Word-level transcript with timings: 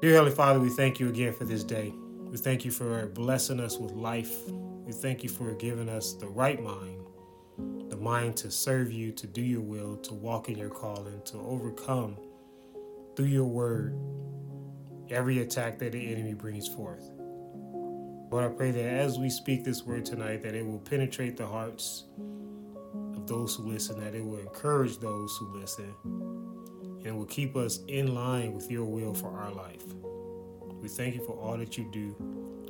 Dear 0.00 0.12
Heavenly 0.12 0.36
Father, 0.36 0.60
we 0.60 0.68
thank 0.68 1.00
you 1.00 1.08
again 1.08 1.32
for 1.32 1.44
this 1.44 1.64
day. 1.64 1.92
We 2.30 2.36
thank 2.36 2.64
you 2.64 2.70
for 2.70 3.08
blessing 3.08 3.58
us 3.58 3.78
with 3.78 3.90
life. 3.90 4.32
We 4.48 4.92
thank 4.92 5.24
you 5.24 5.28
for 5.28 5.52
giving 5.54 5.88
us 5.88 6.12
the 6.12 6.28
right 6.28 6.62
mind, 6.62 7.04
the 7.90 7.96
mind 7.96 8.36
to 8.36 8.50
serve 8.52 8.92
you, 8.92 9.10
to 9.10 9.26
do 9.26 9.40
your 9.40 9.60
will, 9.60 9.96
to 9.96 10.14
walk 10.14 10.48
in 10.48 10.56
your 10.56 10.68
calling, 10.68 11.20
to 11.24 11.38
overcome 11.38 12.16
through 13.16 13.26
your 13.26 13.46
word 13.46 13.98
every 15.10 15.40
attack 15.40 15.80
that 15.80 15.90
the 15.90 16.12
enemy 16.12 16.34
brings 16.34 16.68
forth. 16.68 17.10
Lord, 18.30 18.44
I 18.44 18.54
pray 18.54 18.70
that 18.70 18.84
as 18.84 19.18
we 19.18 19.28
speak 19.28 19.64
this 19.64 19.82
word 19.82 20.04
tonight, 20.04 20.44
that 20.44 20.54
it 20.54 20.64
will 20.64 20.78
penetrate 20.78 21.36
the 21.36 21.46
hearts 21.46 22.04
of 23.16 23.26
those 23.26 23.56
who 23.56 23.64
listen, 23.64 23.98
that 23.98 24.14
it 24.14 24.24
will 24.24 24.38
encourage 24.38 24.98
those 24.98 25.36
who 25.38 25.58
listen, 25.58 25.92
and 27.04 27.16
will 27.16 27.26
keep 27.26 27.56
us 27.56 27.80
in 27.88 28.14
line 28.14 28.52
with 28.52 28.70
your 28.70 28.84
will 28.84 29.14
for 29.14 29.28
our 29.38 29.52
life. 29.52 29.84
We 30.80 30.88
thank 30.88 31.14
you 31.14 31.24
for 31.24 31.32
all 31.32 31.56
that 31.58 31.76
you 31.76 31.88
do. 31.92 32.14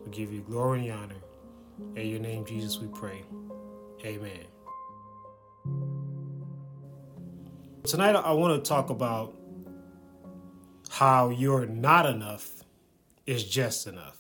We 0.05 0.11
give 0.11 0.33
you 0.33 0.41
glory 0.41 0.89
and 0.89 0.98
honor. 0.98 1.15
In 1.97 2.09
your 2.09 2.20
name, 2.20 2.45
Jesus, 2.45 2.79
we 2.79 2.89
pray. 2.89 3.23
Amen. 4.05 4.45
Tonight, 7.84 8.17
I 8.17 8.33
want 8.33 8.62
to 8.62 8.69
talk 8.69 8.91
about 8.91 9.34
how 10.91 11.31
you're 11.31 11.67
not 11.67 12.06
enough 12.06 12.65
is 13.27 13.45
just 13.45 13.87
enough. 13.87 14.19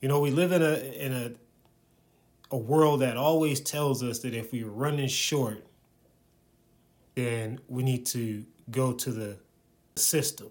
You 0.00 0.08
know, 0.08 0.20
we 0.20 0.30
live 0.30 0.52
in 0.52 0.62
a 0.62 0.74
in 0.74 1.12
a 1.12 1.32
a 2.50 2.56
world 2.56 3.00
that 3.00 3.16
always 3.16 3.60
tells 3.60 4.02
us 4.02 4.20
that 4.20 4.34
if 4.34 4.52
we're 4.52 4.68
running 4.68 5.08
short, 5.08 5.64
then 7.14 7.60
we 7.68 7.82
need 7.82 8.06
to 8.06 8.44
go 8.70 8.92
to 8.92 9.10
the 9.10 9.36
system 9.96 10.50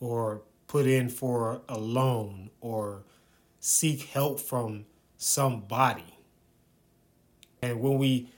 or 0.00 0.42
put 0.66 0.86
in 0.86 1.08
for 1.08 1.60
a 1.68 1.78
loan 1.78 2.50
or 2.60 3.04
seek 3.60 4.02
help 4.02 4.40
from 4.40 4.84
somebody. 5.16 6.18
And 7.62 7.80
when 7.80 7.98
we 7.98 8.28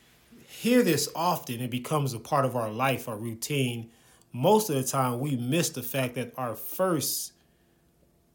hear 0.48 0.82
this 0.82 1.08
often, 1.14 1.60
it 1.60 1.70
becomes 1.70 2.14
a 2.14 2.18
part 2.18 2.44
of 2.44 2.56
our 2.56 2.70
life, 2.70 3.08
our 3.08 3.16
routine. 3.16 3.90
Most 4.32 4.70
of 4.70 4.76
the 4.76 4.84
time, 4.84 5.20
we 5.20 5.36
miss 5.36 5.70
the 5.70 5.82
fact 5.82 6.14
that 6.14 6.32
our 6.36 6.54
first 6.54 7.32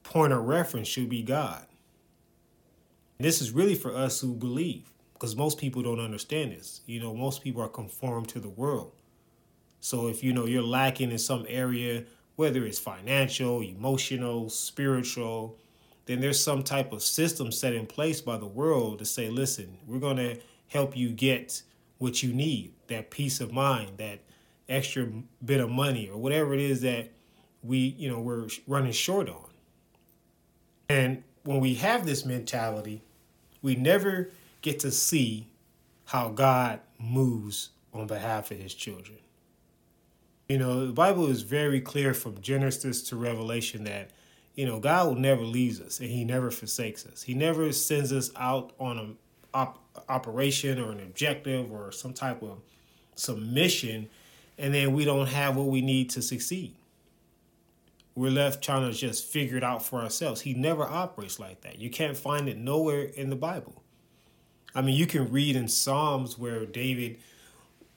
point 0.04 0.34
of 0.34 0.44
reference 0.46 0.88
should 0.88 1.10
be 1.10 1.22
God. 1.24 1.66
This 3.20 3.42
is 3.42 3.52
really 3.52 3.76
for 3.76 3.96
us 3.96 4.20
who 4.20 4.34
believe, 4.34 4.92
because 5.14 5.36
most 5.36 5.58
people 5.58 5.82
don't 5.82 6.00
understand 6.00 6.52
this. 6.52 6.82
You 6.86 7.00
know, 7.00 7.14
most 7.14 7.42
people 7.42 7.62
are 7.62 7.70
conformed 7.70 8.28
to 8.30 8.40
the 8.40 8.50
world. 8.50 8.92
So 9.84 10.08
if 10.08 10.24
you 10.24 10.32
know 10.32 10.46
you're 10.46 10.64
lacking 10.64 11.12
in 11.12 11.18
some 11.18 11.46
area, 11.50 12.06
whether 12.38 12.66
it's 12.66 12.80
financial, 12.80 13.60
emotional, 13.60 14.50
spiritual, 14.50 15.58
then 16.06 16.22
there's 16.22 16.42
some 16.42 16.64
type 16.64 16.94
of 16.94 17.04
system 17.04 17.52
set 17.52 17.74
in 17.74 17.86
place 17.86 18.22
by 18.22 18.38
the 18.38 18.46
world 18.46 19.00
to 19.00 19.06
say, 19.06 19.30
listen, 19.30 19.78
we're 19.86 20.00
going 20.00 20.16
to 20.16 20.40
help 20.70 20.96
you 20.96 21.10
get 21.10 21.64
what 21.98 22.24
you 22.24 22.32
need, 22.32 22.72
that 22.88 23.12
peace 23.12 23.42
of 23.42 23.52
mind, 23.52 23.98
that 23.98 24.22
extra 24.70 25.06
bit 25.44 25.60
of 25.60 25.70
money 25.70 26.08
or 26.08 26.18
whatever 26.18 26.54
it 26.54 26.62
is 26.62 26.80
that 26.80 27.12
we, 27.62 27.78
you 27.78 28.10
know, 28.10 28.22
we're 28.22 28.48
running 28.66 28.94
short 28.94 29.28
on. 29.28 29.50
And 30.88 31.26
when 31.44 31.60
we 31.60 31.74
have 31.76 32.06
this 32.06 32.24
mentality, 32.24 33.04
we 33.62 33.76
never 33.76 34.32
get 34.62 34.80
to 34.80 34.92
see 34.92 35.50
how 36.06 36.30
God 36.30 36.80
moves 36.98 37.72
on 37.94 38.08
behalf 38.08 38.50
of 38.50 38.60
his 38.60 38.74
children. 38.74 39.18
You 40.48 40.58
know, 40.58 40.88
the 40.88 40.94
Bible 40.94 41.28
is 41.30 41.42
very 41.42 41.80
clear 41.80 42.14
from 42.14 42.42
Genesis 42.42 43.02
to 43.04 43.16
Revelation 43.16 43.86
that, 43.86 44.12
you 44.56 44.66
know, 44.66 44.80
God 44.80 45.08
will 45.08 45.16
never 45.16 45.44
leave 45.44 45.82
us 45.82 46.00
and 46.00 46.10
he 46.10 46.26
never 46.26 46.52
forsakes 46.52 47.06
us. 47.06 47.24
He 47.24 47.34
never 47.34 47.72
sends 47.72 48.12
us 48.12 48.30
out 48.36 48.74
on 48.80 48.98
an 48.98 49.18
op- 49.54 49.80
operation 50.10 50.80
or 50.80 50.92
an 50.92 51.00
objective 51.00 51.72
or 51.72 51.92
some 51.92 52.14
type 52.14 52.44
of 52.44 52.60
submission 53.16 54.10
and 54.58 54.74
then 54.74 54.94
we 54.94 55.06
don't 55.06 55.28
have 55.28 55.56
what 55.56 55.68
we 55.68 55.82
need 55.82 56.10
to 56.12 56.22
succeed. 56.22 56.76
We're 58.16 58.32
left 58.32 58.64
trying 58.64 58.90
to 58.90 58.96
just 58.96 59.26
figure 59.26 59.58
it 59.58 59.64
out 59.64 59.84
for 59.84 60.02
ourselves. 60.02 60.42
He 60.42 60.54
never 60.54 60.84
operates 60.84 61.40
like 61.40 61.62
that. 61.62 61.80
You 61.80 61.90
can't 61.90 62.16
find 62.16 62.48
it 62.48 62.58
nowhere 62.58 63.04
in 63.04 63.30
the 63.30 63.36
Bible. 63.36 63.84
I 64.76 64.82
mean, 64.82 64.96
you 64.96 65.08
can 65.08 65.32
read 65.32 65.56
in 65.56 65.68
Psalms 65.68 66.38
where 66.38 66.66
David, 66.66 67.18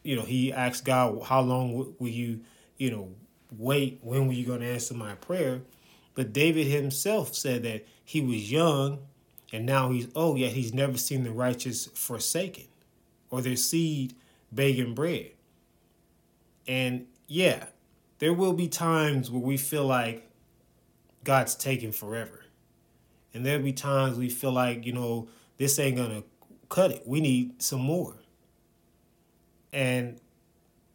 you 0.06 0.16
know, 0.16 0.22
he 0.22 0.52
asked 0.52 0.84
God, 0.84 1.22
"How 1.24 1.40
long 1.40 1.94
will 1.98 2.08
you, 2.08 2.40
you 2.76 2.90
know, 2.90 3.08
wait? 3.56 3.98
When 4.02 4.26
were 4.26 4.32
you 4.32 4.46
going 4.46 4.60
to 4.60 4.66
answer 4.66 4.94
my 4.94 5.14
prayer?" 5.14 5.62
But 6.14 6.32
David 6.32 6.66
himself 6.66 7.34
said 7.34 7.62
that 7.64 7.86
he 8.04 8.20
was 8.20 8.50
young, 8.50 9.00
and 9.52 9.66
now 9.66 9.90
he's 9.90 10.08
old. 10.14 10.38
Yet 10.38 10.52
he's 10.52 10.72
never 10.72 10.96
seen 10.96 11.24
the 11.24 11.32
righteous 11.32 11.86
forsaken, 11.86 12.64
or 13.30 13.42
their 13.42 13.56
seed 13.56 14.14
begging 14.52 14.94
bread. 14.94 15.32
And 16.66 17.06
yeah, 17.26 17.66
there 18.18 18.32
will 18.32 18.52
be 18.52 18.68
times 18.68 19.30
where 19.30 19.42
we 19.42 19.56
feel 19.56 19.86
like 19.86 20.28
God's 21.24 21.54
taking 21.54 21.92
forever. 21.92 22.44
And 23.34 23.44
there'll 23.44 23.62
be 23.62 23.72
times 23.72 24.16
we 24.16 24.30
feel 24.30 24.52
like, 24.52 24.86
you 24.86 24.92
know, 24.92 25.28
this 25.58 25.78
ain't 25.78 25.96
going 25.96 26.10
to 26.10 26.24
cut 26.68 26.90
it. 26.90 27.02
We 27.06 27.20
need 27.20 27.60
some 27.62 27.80
more. 27.80 28.14
And 29.76 30.18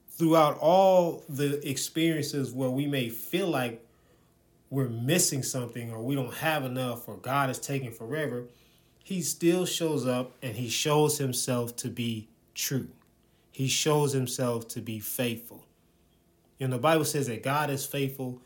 throughout 0.09 0.57
all 0.57 1.23
the 1.29 1.69
experiences 1.69 2.51
where 2.51 2.71
we 2.71 2.87
may 2.87 3.09
feel 3.09 3.47
like 3.47 3.85
we're 4.71 4.89
missing 4.89 5.43
something 5.43 5.91
or 5.91 6.01
we 6.01 6.15
don't 6.15 6.33
have 6.33 6.65
enough 6.65 7.07
or 7.07 7.17
God 7.17 7.51
is 7.51 7.59
taking 7.59 7.91
forever, 7.91 8.45
he 9.03 9.21
still 9.21 9.67
shows 9.67 10.07
up 10.07 10.31
and 10.41 10.55
he 10.55 10.67
shows 10.67 11.19
himself 11.19 11.75
to 11.75 11.89
be 11.89 12.27
true. 12.55 12.87
He 13.51 13.67
shows 13.67 14.13
himself 14.13 14.67
to 14.69 14.81
be 14.81 14.99
faithful. 14.99 15.67
And 16.59 16.73
the 16.73 16.79
Bible 16.79 17.05
says 17.05 17.27
that 17.27 17.43
God 17.43 17.69
is 17.69 17.85
faithful 17.85 18.41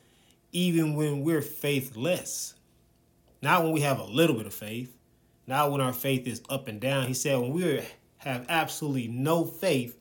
even 0.51 0.95
when 0.95 1.23
we're 1.23 1.41
faithless. 1.41 2.55
Not 3.41 3.63
when 3.63 3.71
we 3.71 3.81
have 3.81 3.99
a 3.99 4.05
little 4.05 4.35
bit 4.35 4.47
of 4.47 4.53
faith, 4.53 4.97
not 5.47 5.71
when 5.71 5.79
our 5.79 5.93
faith 5.93 6.27
is 6.27 6.41
up 6.49 6.67
and 6.67 6.81
down. 6.81 7.07
He 7.07 7.13
said 7.13 7.39
when 7.39 7.53
we 7.53 7.81
have 8.17 8.45
absolutely 8.49 9.07
no 9.07 9.45
faith, 9.45 9.97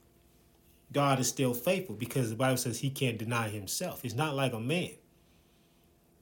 God 0.95 1.19
is 1.19 1.29
still 1.29 1.53
faithful 1.53 1.97
because 1.97 2.31
the 2.31 2.37
Bible 2.37 2.57
says 2.57 2.79
he 2.79 2.89
can't 2.89 3.19
deny 3.19 3.49
himself. 3.49 4.01
He's 4.03 4.15
not 4.15 4.35
like 4.35 4.53
a 4.53 4.61
man 4.61 4.93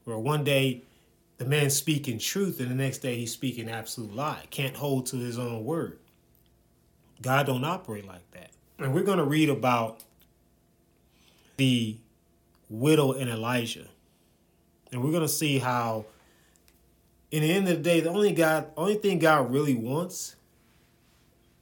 where 0.05 0.19
one 0.19 0.43
day 0.43 0.83
the 1.37 1.45
man 1.45 1.71
speaking 1.71 2.19
truth 2.19 2.59
and 2.59 2.71
the 2.71 2.75
next 2.75 2.99
day 2.99 3.17
he's 3.17 3.33
speaking 3.33 3.69
absolute 3.71 4.15
lie, 4.15 4.45
can't 4.51 4.77
hold 4.77 5.07
to 5.07 5.17
his 5.17 5.39
own 5.39 5.65
word. 5.65 5.99
God 7.21 7.47
don't 7.47 7.65
operate 7.65 8.07
like 8.07 8.29
that. 8.33 8.51
And 8.79 8.95
we're 8.95 9.03
going 9.03 9.19
to 9.19 9.25
read 9.25 9.49
about 9.49 10.03
the 11.57 11.99
widow 12.69 13.13
and 13.13 13.29
Elijah. 13.29 13.87
And 14.91 15.05
we're 15.05 15.11
going 15.11 15.23
to 15.23 15.29
see 15.29 15.59
how 15.59 16.07
in 17.31 17.43
the 17.43 17.53
end 17.53 17.69
of 17.69 17.77
the 17.77 17.83
day, 17.83 18.01
the 18.01 18.11
only 18.11 18.33
God, 18.33 18.71
only 18.77 18.97
thing 18.97 19.19
God 19.19 19.51
really 19.53 19.75
wants 19.75 20.37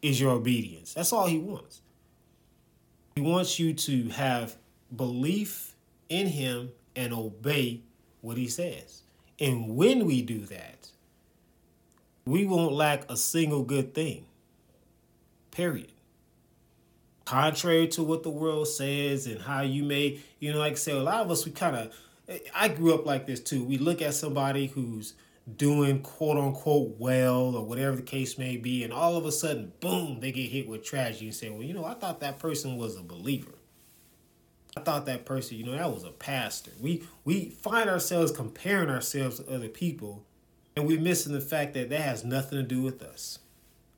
is 0.03 0.20
your 0.20 0.31
obedience. 0.32 0.94
That's 0.94 1.12
all 1.12 1.26
he 1.26 1.38
wants. 1.38 1.82
He 3.15 3.21
wants 3.21 3.59
you 3.59 3.75
to 3.75 4.09
have 4.10 4.56
belief 4.94 5.75
in 6.09 6.26
him 6.28 6.71
and 6.97 7.12
obey 7.12 7.81
what 8.21 8.37
he 8.37 8.48
says. 8.48 9.03
And 9.38 9.76
when 9.76 10.06
we 10.06 10.22
do 10.22 10.41
that, 10.47 10.91
we 12.25 12.44
won't 12.44 12.72
lack 12.72 13.10
a 13.10 13.16
single 13.16 13.62
good 13.62 13.94
thing. 13.94 14.26
Period. 15.50 15.93
Contrary 17.25 17.87
to 17.88 18.03
what 18.03 18.22
the 18.22 18.31
world 18.31 18.69
says 18.69 19.26
and 19.26 19.41
how 19.41 19.62
you 19.62 19.84
may, 19.84 20.20
you 20.38 20.52
know, 20.52 20.58
like 20.58 20.73
I 20.73 20.76
say, 20.76 20.93
a 20.93 21.02
lot 21.02 21.20
of 21.23 21.31
us, 21.31 21.44
we 21.46 21.52
kind 21.52 21.76
of, 21.76 21.94
I 22.55 22.69
grew 22.69 22.94
up 22.94 23.06
like 23.06 23.26
this 23.26 23.40
too. 23.40 23.64
We 23.64 23.79
look 23.79 24.02
at 24.02 24.14
somebody 24.14 24.67
who's 24.67 25.14
doing 25.56 26.02
quote 26.02 26.38
unquote 26.38 26.96
well 26.98 27.56
or 27.56 27.64
whatever 27.64 27.96
the 27.96 28.02
case 28.02 28.38
may 28.38 28.56
be, 28.56 28.84
and 28.84 28.92
all 28.92 29.16
of 29.16 29.25
a 29.25 29.32
sudden, 29.32 29.72
boom, 29.81 30.20
they 30.20 30.32
get 30.32 30.50
hit 30.50 30.69
with 30.69 30.84
tragedy 30.84 31.26
and 31.26 31.34
say, 31.34 31.50
well, 31.50 31.62
you 31.62 31.75
know, 31.75 31.84
I 31.84 31.94
thought 31.94 32.20
that 32.20 32.38
person 32.38 32.76
was 32.76 32.96
a 32.96 33.02
believer. 33.02 33.54
I 34.76 34.81
thought 34.81 35.06
that 35.06 35.25
person, 35.25 35.56
you 35.56 35.64
know, 35.64 35.72
that 35.72 35.92
was 35.92 36.04
a 36.04 36.10
pastor. 36.10 36.70
We 36.81 37.02
we 37.25 37.50
find 37.50 37.90
ourselves 37.90 38.31
comparing 38.31 38.90
ourselves 38.90 39.40
to 39.40 39.52
other 39.52 39.69
people, 39.69 40.25
and 40.76 40.87
we're 40.87 41.00
missing 41.00 41.32
the 41.32 41.40
fact 41.40 41.75
that 41.75 41.90
that 41.90 42.00
has 42.00 42.25
nothing 42.25 42.58
to 42.58 42.62
do 42.62 42.82
with 42.82 43.02
us. 43.02 43.40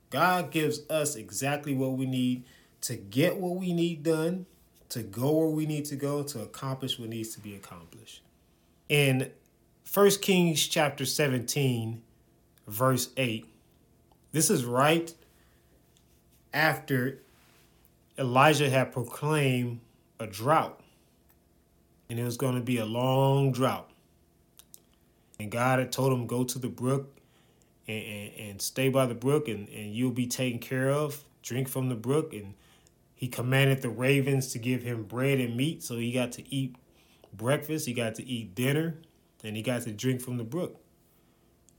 God 0.09 0.51
gives 0.51 0.81
us 0.89 1.15
exactly 1.15 1.73
what 1.73 1.93
we 1.93 2.05
need 2.05 2.43
to 2.81 2.95
get 2.95 3.37
what 3.37 3.55
we 3.55 3.73
need 3.73 4.03
done, 4.03 4.45
to 4.89 5.01
go 5.03 5.31
where 5.31 5.47
we 5.47 5.65
need 5.65 5.85
to 5.85 5.95
go, 5.95 6.21
to 6.23 6.41
accomplish 6.41 6.99
what 6.99 7.09
needs 7.09 7.33
to 7.35 7.39
be 7.39 7.55
accomplished. 7.55 8.21
In 8.89 9.31
1 9.93 10.09
Kings 10.21 10.67
chapter 10.67 11.05
17, 11.05 12.01
verse 12.67 13.09
8, 13.15 13.45
this 14.31 14.49
is 14.49 14.65
right 14.65 15.13
after 16.51 17.19
Elijah 18.17 18.71
had 18.71 18.91
proclaimed 18.91 19.81
a 20.19 20.25
drought. 20.25 20.79
And 22.09 22.19
it 22.19 22.23
was 22.23 22.37
going 22.37 22.55
to 22.55 22.61
be 22.61 22.79
a 22.79 22.85
long 22.85 23.51
drought. 23.51 23.87
And 25.39 25.51
God 25.51 25.77
had 25.77 25.91
told 25.91 26.11
him, 26.11 26.25
go 26.25 26.43
to 26.43 26.57
the 26.57 26.69
brook 26.69 27.15
and, 27.87 28.03
and, 28.03 28.31
and 28.39 28.61
stay 28.63 28.89
by 28.89 29.05
the 29.05 29.13
brook 29.13 29.47
and, 29.47 29.69
and 29.69 29.93
you'll 29.93 30.09
be 30.09 30.25
taken 30.25 30.57
care 30.57 30.89
of. 30.89 31.23
Drink 31.43 31.67
from 31.67 31.89
the 31.89 31.95
brook. 31.95 32.33
And 32.33 32.55
he 33.13 33.27
commanded 33.27 33.83
the 33.83 33.89
ravens 33.89 34.51
to 34.53 34.57
give 34.57 34.81
him 34.81 35.03
bread 35.03 35.39
and 35.39 35.55
meat. 35.55 35.83
So 35.83 35.97
he 35.97 36.11
got 36.11 36.31
to 36.33 36.53
eat 36.53 36.77
breakfast, 37.31 37.85
he 37.85 37.93
got 37.93 38.15
to 38.15 38.25
eat 38.25 38.55
dinner, 38.55 38.95
and 39.43 39.55
he 39.55 39.61
got 39.61 39.81
to 39.83 39.91
drink 39.91 40.21
from 40.21 40.37
the 40.37 40.43
brook. 40.43 40.79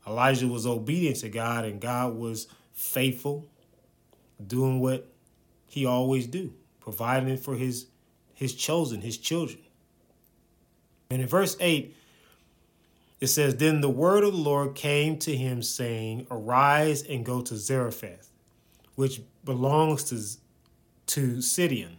Elijah 0.07 0.47
was 0.49 0.67
obedient 0.67 1.17
to 1.17 1.29
God, 1.29 1.65
and 1.65 1.81
God 1.81 2.15
was 2.15 2.47
faithful, 2.73 3.47
doing 4.47 4.81
what 4.81 5.09
he 5.67 5.87
always 5.87 6.27
do, 6.27 6.53
providing 6.81 7.37
for 7.37 7.57
his 7.57 7.87
his 8.35 8.55
chosen, 8.55 9.01
his 9.01 9.17
children. 9.17 9.61
And 11.09 11.23
in 11.23 11.29
verse 11.29 11.57
8, 11.61 11.95
it 13.21 13.29
says, 13.29 13.57
Then 13.57 13.81
the 13.81 13.89
word 13.89 14.25
of 14.25 14.33
the 14.33 14.39
Lord 14.39 14.75
came 14.75 15.19
to 15.21 15.37
him, 15.37 15.63
saying, 15.63 16.27
Arise 16.31 17.03
and 17.03 17.25
go 17.25 17.41
to 17.43 17.57
Zarephath, 17.57 18.31
which 18.97 19.23
belongs 19.45 20.05
to, 20.05 20.21
to 21.15 21.41
Sidon, 21.41 21.99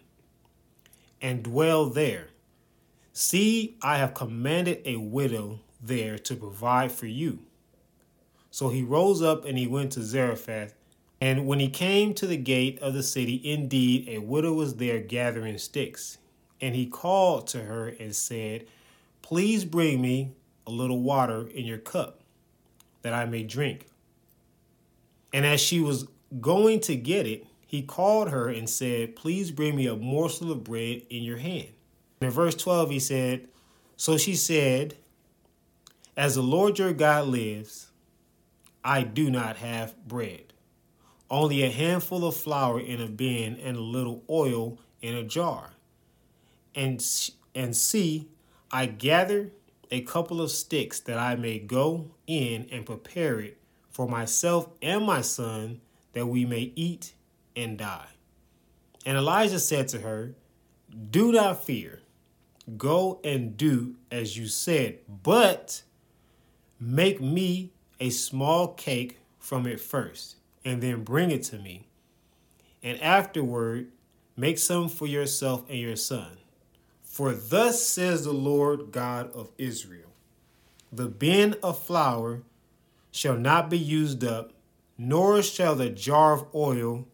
and 1.22 1.44
dwell 1.44 1.90
there. 1.90 2.28
See, 3.18 3.78
I 3.82 3.98
have 4.00 4.14
commanded 4.14 4.82
a 4.84 4.98
widow 4.98 5.62
there 5.82 6.18
to 6.18 6.36
provide 6.36 6.92
for 6.92 7.06
you. 7.06 7.40
So 8.52 8.68
he 8.68 8.84
rose 8.84 9.22
up 9.22 9.46
and 9.46 9.58
he 9.58 9.68
went 9.68 9.94
to 9.94 10.04
Zarephath. 10.04 10.74
And 11.22 11.48
when 11.48 11.62
he 11.62 11.70
came 11.70 12.14
to 12.16 12.28
the 12.28 12.36
gate 12.36 12.78
of 12.80 12.94
the 12.94 13.02
city, 13.02 13.40
indeed 13.42 14.10
a 14.10 14.18
widow 14.18 14.52
was 14.52 14.76
there 14.76 15.00
gathering 15.00 15.58
sticks. 15.58 16.18
And 16.60 16.76
he 16.76 16.88
called 16.88 17.48
to 17.48 17.62
her 17.62 17.88
and 17.88 18.14
said, 18.14 18.66
Please 19.22 19.64
bring 19.64 20.02
me 20.02 20.34
a 20.68 20.72
little 20.72 21.02
water 21.02 21.48
in 21.48 21.64
your 21.64 21.78
cup, 21.78 22.20
that 23.02 23.14
I 23.14 23.24
may 23.24 23.44
drink. 23.44 23.88
And 25.32 25.46
as 25.46 25.62
she 25.62 25.80
was 25.80 26.06
going 26.42 26.82
to 26.82 26.98
get 26.98 27.26
it, 27.28 27.48
he 27.66 27.82
called 27.82 28.30
her 28.32 28.50
and 28.50 28.70
said, 28.70 29.16
Please 29.16 29.52
bring 29.52 29.78
me 29.78 29.88
a 29.88 29.96
morsel 29.96 30.52
of 30.52 30.66
bread 30.66 31.04
in 31.10 31.24
your 31.24 31.38
hand. 31.38 31.70
In 32.22 32.30
verse 32.30 32.56
12, 32.56 32.92
he 32.92 33.00
said, 33.00 33.48
So 33.98 34.18
she 34.18 34.36
said, 34.36 34.96
As 36.16 36.36
the 36.36 36.42
Lord 36.42 36.80
your 36.80 36.94
God 36.94 37.28
lives, 37.28 37.92
I 38.84 39.04
do 39.04 39.30
not 39.30 39.58
have 39.58 39.96
bread, 40.08 40.54
only 41.30 41.64
a 41.64 41.70
handful 41.70 42.26
of 42.26 42.36
flour 42.36 42.80
in 42.80 43.02
a 43.02 43.08
bin 43.08 43.58
and 43.58 43.76
a 43.76 43.82
little 43.82 44.24
oil 44.30 44.80
in 45.02 45.16
a 45.16 45.24
jar. 45.24 45.72
And, 46.74 47.04
and 47.54 47.76
see, 47.76 48.30
I 48.72 48.86
gather 48.86 49.52
a 49.92 50.02
couple 50.02 50.42
of 50.42 50.52
sticks 50.52 51.00
that 51.02 51.18
I 51.18 51.36
may 51.36 51.60
go 51.60 52.12
in 52.28 52.68
and 52.72 52.86
prepare 52.86 53.40
it 53.40 53.58
for 53.90 54.08
myself 54.08 54.70
and 54.82 55.06
my 55.06 55.22
son, 55.22 55.82
that 56.14 56.28
we 56.28 56.46
may 56.46 56.72
eat 56.76 57.14
and 57.56 57.78
die. 57.78 58.08
And 59.06 59.18
Elijah 59.18 59.60
said 59.60 59.88
to 59.90 60.00
her, 60.00 60.36
Do 61.12 61.32
not 61.32 61.64
fear 61.64 62.02
Go 62.78 63.20
and 63.24 63.56
do 63.56 63.96
as 64.10 64.38
you 64.38 64.48
said, 64.48 65.00
but 65.24 65.84
make 66.80 67.22
me 67.22 67.72
a 68.00 68.10
small 68.10 68.70
cake 68.70 69.20
from 69.38 69.68
it 69.68 69.80
first, 69.80 70.38
and 70.64 70.82
then 70.82 71.04
bring 71.04 71.30
it 71.30 71.44
to 71.44 71.60
me. 71.60 71.88
And 72.82 73.00
afterward, 73.02 73.92
make 74.36 74.58
some 74.58 74.90
for 74.90 75.06
yourself 75.06 75.64
and 75.70 75.80
your 75.80 75.96
son. 75.96 76.38
For 77.04 77.34
thus 77.34 77.86
says 77.86 78.26
the 78.26 78.34
Lord 78.34 78.92
God 78.92 79.32
of 79.34 79.52
Israel 79.58 80.10
The 80.92 81.08
bin 81.08 81.56
of 81.62 81.82
flour 81.82 82.42
shall 83.12 83.38
not 83.38 83.70
be 83.70 83.78
used 83.78 84.24
up, 84.24 84.52
nor 84.98 85.42
shall 85.42 85.76
the 85.76 85.90
jar 85.90 86.34
of 86.34 86.48
oil 86.54 87.08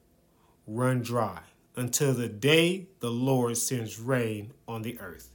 run 0.66 1.02
dry, 1.02 1.42
until 1.76 2.14
the 2.14 2.30
day 2.30 2.88
the 3.02 3.12
Lord 3.12 3.58
sends 3.58 4.00
rain 4.00 4.54
on 4.68 4.82
the 4.82 5.00
earth. 5.00 5.30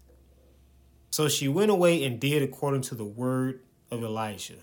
So 1.11 1.29
she 1.29 1.49
went 1.49 1.71
away 1.71 2.05
and 2.05 2.21
did 2.21 2.43
according 2.43 2.83
to 2.83 2.95
the 2.95 3.05
word 3.05 3.61
of 3.91 4.03
Elijah. 4.03 4.59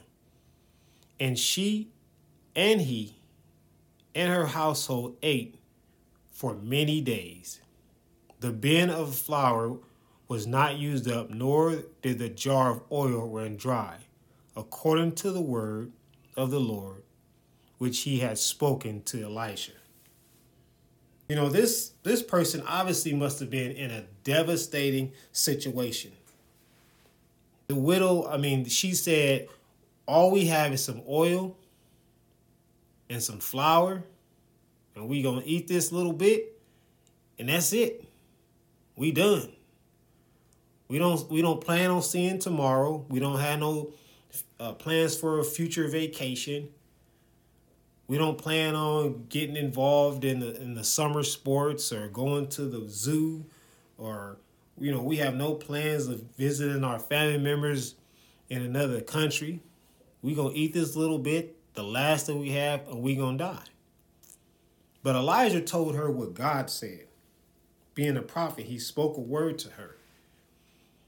And 1.20 1.38
she 1.38 1.90
and 2.56 2.82
he 2.82 3.18
and 4.14 4.32
her 4.32 4.48
household 4.48 5.18
ate 5.24 5.56
for 6.32 6.54
many 6.54 7.02
days. 7.02 7.62
The 8.40 8.52
bin 8.52 8.90
of 8.90 9.16
flour 9.16 9.78
was 10.28 10.46
not 10.46 10.78
used 10.78 11.10
up, 11.10 11.30
nor 11.30 11.84
did 12.02 12.20
the 12.20 12.30
jar 12.30 12.72
of 12.72 12.82
oil 12.92 13.28
run 13.28 13.56
dry, 13.56 13.98
according 14.56 15.14
to 15.14 15.32
the 15.32 15.42
word 15.42 15.92
of 16.36 16.52
the 16.52 16.60
Lord, 16.60 17.04
which 17.78 18.02
he 18.02 18.20
had 18.20 18.38
spoken 18.38 19.02
to 19.04 19.24
Elisha. 19.24 19.74
You 21.30 21.36
know, 21.36 21.50
this 21.50 21.94
this 22.04 22.22
person 22.22 22.62
obviously 22.68 23.14
must 23.14 23.40
have 23.40 23.50
been 23.50 23.72
in 23.72 23.92
a 23.92 24.04
devastating 24.24 25.14
situation 25.32 26.12
the 27.68 27.76
widow, 27.76 28.28
I 28.28 28.38
mean, 28.38 28.66
she 28.66 28.94
said, 28.94 29.48
all 30.06 30.32
we 30.32 30.48
have 30.48 30.74
is 30.74 30.84
some 30.84 31.02
oil 31.08 31.58
and 33.10 33.22
some 33.22 33.40
flour, 33.40 34.04
and 34.96 35.08
we 35.08 35.22
gonna 35.22 35.44
eat 35.46 35.68
this 35.68 35.92
little 35.92 36.14
bit, 36.14 36.60
and 37.40 37.50
that's 37.50 37.74
it. 37.74 38.06
We 38.96 39.12
done. 39.12 39.52
We 40.88 41.00
don't 41.00 41.30
we 41.32 41.42
don't 41.42 41.62
plan 41.62 41.90
on 41.90 42.02
seeing 42.02 42.40
tomorrow. 42.40 43.06
We 43.10 43.20
don't 43.20 43.40
have 43.40 43.60
no 43.60 43.94
uh, 44.60 44.74
plans 44.74 45.16
for 45.18 45.40
a 45.40 45.44
future 45.44 45.88
vacation. 45.88 46.70
We 48.08 48.18
don't 48.18 48.38
plan 48.38 48.76
on 48.76 49.26
getting 49.30 49.56
involved 49.56 50.26
in 50.26 50.40
the 50.40 50.62
in 50.62 50.76
the 50.76 50.84
summer 50.84 51.24
sports 51.24 51.92
or 51.92 52.10
going 52.10 52.48
to 52.50 52.66
the 52.66 52.88
zoo 52.88 53.46
or 53.98 54.38
you 54.80 54.92
know, 54.92 55.02
we 55.02 55.18
have 55.18 55.36
no 55.36 55.54
plans 55.54 56.08
of 56.08 56.22
visiting 56.38 56.84
our 56.84 57.00
family 57.00 57.38
members 57.38 57.96
in 58.50 58.62
another 58.62 59.02
country. 59.02 59.62
we 60.22 60.36
going 60.36 60.54
to 60.54 60.60
eat 60.60 60.74
this 60.74 60.96
little 60.96 61.20
bit, 61.20 61.56
the 61.74 61.84
last 61.84 62.28
that 62.28 62.36
we 62.36 62.50
have, 62.52 62.88
and 62.88 63.02
we 63.02 63.16
going 63.16 63.38
to 63.38 63.44
die. 63.44 63.64
But 65.02 65.16
Elijah 65.16 65.62
told 65.62 65.96
her 65.96 66.10
what 66.10 66.34
God 66.34 66.70
said. 66.70 67.08
Being 67.94 68.18
a 68.18 68.22
prophet, 68.22 68.66
he 68.66 68.80
spoke 68.80 69.18
a 69.18 69.22
word 69.22 69.60
to 69.60 69.70
her. 69.72 69.98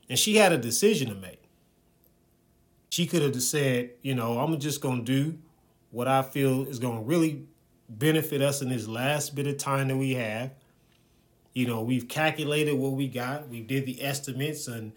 And 0.10 0.20
she 0.20 0.36
had 0.36 0.52
a 0.52 0.58
decision 0.58 1.10
to 1.10 1.16
make. 1.16 1.42
She 2.90 3.08
could 3.08 3.24
have 3.24 3.42
said, 3.42 3.92
you 4.02 4.14
know, 4.14 4.40
I'm 4.40 4.60
just 4.60 4.82
going 4.82 5.04
to 5.04 5.12
do 5.12 5.38
what 5.92 6.08
I 6.08 6.22
feel 6.22 6.68
is 6.68 6.78
going 6.78 7.00
to 7.00 7.04
really 7.04 7.46
benefit 7.90 8.42
us 8.42 8.62
in 8.62 8.70
this 8.70 8.88
last 8.88 9.36
bit 9.36 9.48
of 9.48 9.58
time 9.58 9.88
that 9.88 9.98
we 9.98 10.14
have 10.14 10.52
you 11.56 11.66
know, 11.66 11.82
we've 11.82 12.08
calculated 12.08 12.74
what 12.74 12.92
we 12.92 13.08
got. 13.08 13.48
We 13.48 13.62
did 13.62 13.86
the 13.86 14.04
estimates, 14.04 14.68
and 14.68 14.92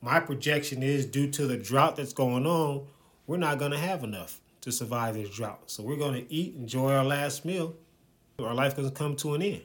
my 0.00 0.20
projection 0.20 0.82
is 0.82 1.04
due 1.04 1.28
to 1.32 1.46
the 1.46 1.56
drought 1.56 1.96
that's 1.96 2.12
going 2.12 2.46
on, 2.46 2.86
we're 3.26 3.36
not 3.36 3.58
going 3.58 3.72
to 3.72 3.78
have 3.78 4.04
enough 4.04 4.40
to 4.60 4.70
survive 4.70 5.14
this 5.14 5.28
drought. 5.30 5.64
So 5.66 5.82
we're 5.82 5.96
going 5.96 6.14
to 6.14 6.32
eat, 6.32 6.54
enjoy 6.54 6.92
our 6.92 7.04
last 7.04 7.44
meal. 7.44 7.74
Our 8.38 8.54
life 8.54 8.76
going 8.76 8.88
to 8.88 8.94
come 8.94 9.16
to 9.16 9.34
an 9.34 9.42
end. 9.42 9.62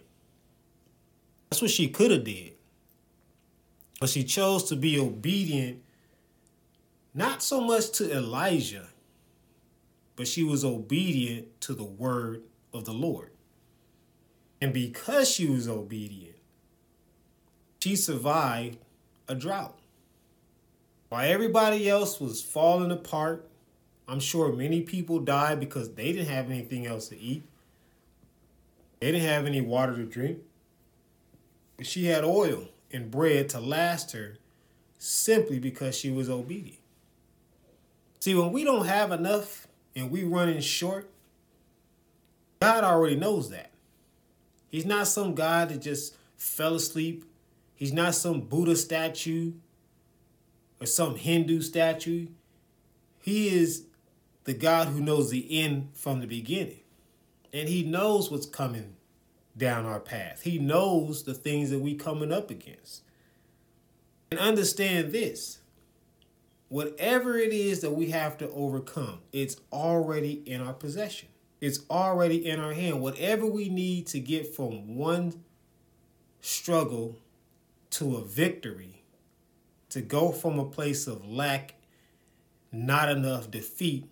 That's 1.49 1.61
what 1.61 1.71
she 1.71 1.87
could 1.87 2.11
have 2.11 2.25
did. 2.25 2.53
But 4.01 4.09
she 4.09 4.25
chose 4.25 4.65
to 4.65 4.75
be 4.75 4.99
obedient, 4.99 5.81
not 7.13 7.41
so 7.41 7.61
much 7.61 7.91
to 7.91 8.11
Elijah, 8.11 8.87
but 10.17 10.27
she 10.27 10.43
was 10.43 10.65
obedient 10.65 11.61
to 11.61 11.73
the 11.73 11.85
word 11.85 12.41
of 12.73 12.83
the 12.83 12.93
Lord. 12.93 13.31
And 14.61 14.73
because 14.73 15.29
she 15.29 15.47
was 15.47 15.67
obedient, 15.67 16.35
she 17.79 17.95
survived 17.95 18.77
a 19.27 19.35
drought. 19.35 19.77
While 21.09 21.29
everybody 21.29 21.89
else 21.89 22.19
was 22.19 22.41
falling 22.41 22.91
apart, 22.91 23.47
I'm 24.07 24.19
sure 24.19 24.51
many 24.51 24.81
people 24.81 25.19
died 25.19 25.59
because 25.59 25.93
they 25.93 26.11
didn't 26.11 26.29
have 26.29 26.49
anything 26.49 26.85
else 26.85 27.09
to 27.09 27.19
eat. 27.19 27.43
They 28.99 29.11
didn't 29.11 29.27
have 29.27 29.45
any 29.45 29.61
water 29.61 29.95
to 29.95 30.03
drink. 30.03 30.39
But 31.77 31.85
she 31.85 32.05
had 32.05 32.23
oil 32.23 32.69
and 32.91 33.11
bread 33.11 33.49
to 33.49 33.59
last 33.59 34.13
her 34.13 34.37
simply 34.97 35.59
because 35.59 35.97
she 35.97 36.09
was 36.09 36.29
obedient. 36.29 36.79
See, 38.19 38.33
when 38.33 38.51
we 38.51 38.63
don't 38.63 38.85
have 38.85 39.11
enough 39.11 39.67
and 39.95 40.09
we 40.09 40.23
running 40.23 40.61
short, 40.61 41.09
God 42.59 42.83
already 42.83 43.15
knows 43.15 43.51
that. 43.51 43.69
He's 44.75 44.85
not 44.85 45.07
some 45.07 45.35
God 45.35 45.69
that 45.69 45.81
just 45.81 46.15
fell 46.35 46.75
asleep. 46.75 47.23
He's 47.75 47.93
not 47.93 48.13
some 48.13 48.41
Buddha 48.41 48.75
statue 48.75 49.53
or 50.81 50.85
some 50.85 51.15
Hindu 51.15 51.61
statue. 51.61 52.27
He 53.21 53.47
is 53.55 53.85
the 54.43 54.53
God 54.53 54.89
who 54.89 54.99
knows 54.99 55.29
the 55.29 55.61
end 55.61 55.91
from 55.93 56.19
the 56.19 56.27
beginning. 56.27 56.81
And 57.53 57.69
he 57.69 57.83
knows 57.83 58.29
what's 58.29 58.45
coming 58.45 58.95
down 59.55 59.85
our 59.85 60.01
path. 60.01 60.41
He 60.41 60.59
knows 60.59 61.23
the 61.23 61.33
things 61.33 61.69
that 61.69 61.79
we 61.79 61.95
coming 61.95 62.33
up 62.33 62.51
against. 62.51 63.03
And 64.29 64.39
understand 64.41 65.13
this. 65.13 65.59
whatever 66.69 67.37
it 67.37 67.53
is 67.53 67.81
that 67.81 67.91
we 67.91 68.09
have 68.11 68.37
to 68.39 68.49
overcome, 68.49 69.19
it's 69.31 69.57
already 69.71 70.43
in 70.45 70.61
our 70.61 70.73
possession. 70.73 71.29
It's 71.61 71.79
already 71.89 72.47
in 72.47 72.59
our 72.59 72.73
hand. 72.73 73.01
Whatever 73.01 73.45
we 73.45 73.69
need 73.69 74.07
to 74.07 74.19
get 74.19 74.55
from 74.55 74.95
one 74.95 75.43
struggle 76.41 77.17
to 77.91 78.17
a 78.17 78.23
victory, 78.23 79.03
to 79.89 80.01
go 80.01 80.31
from 80.31 80.59
a 80.59 80.65
place 80.65 81.07
of 81.07 81.25
lack, 81.27 81.75
not 82.71 83.09
enough 83.09 83.49
defeat, 83.49 84.09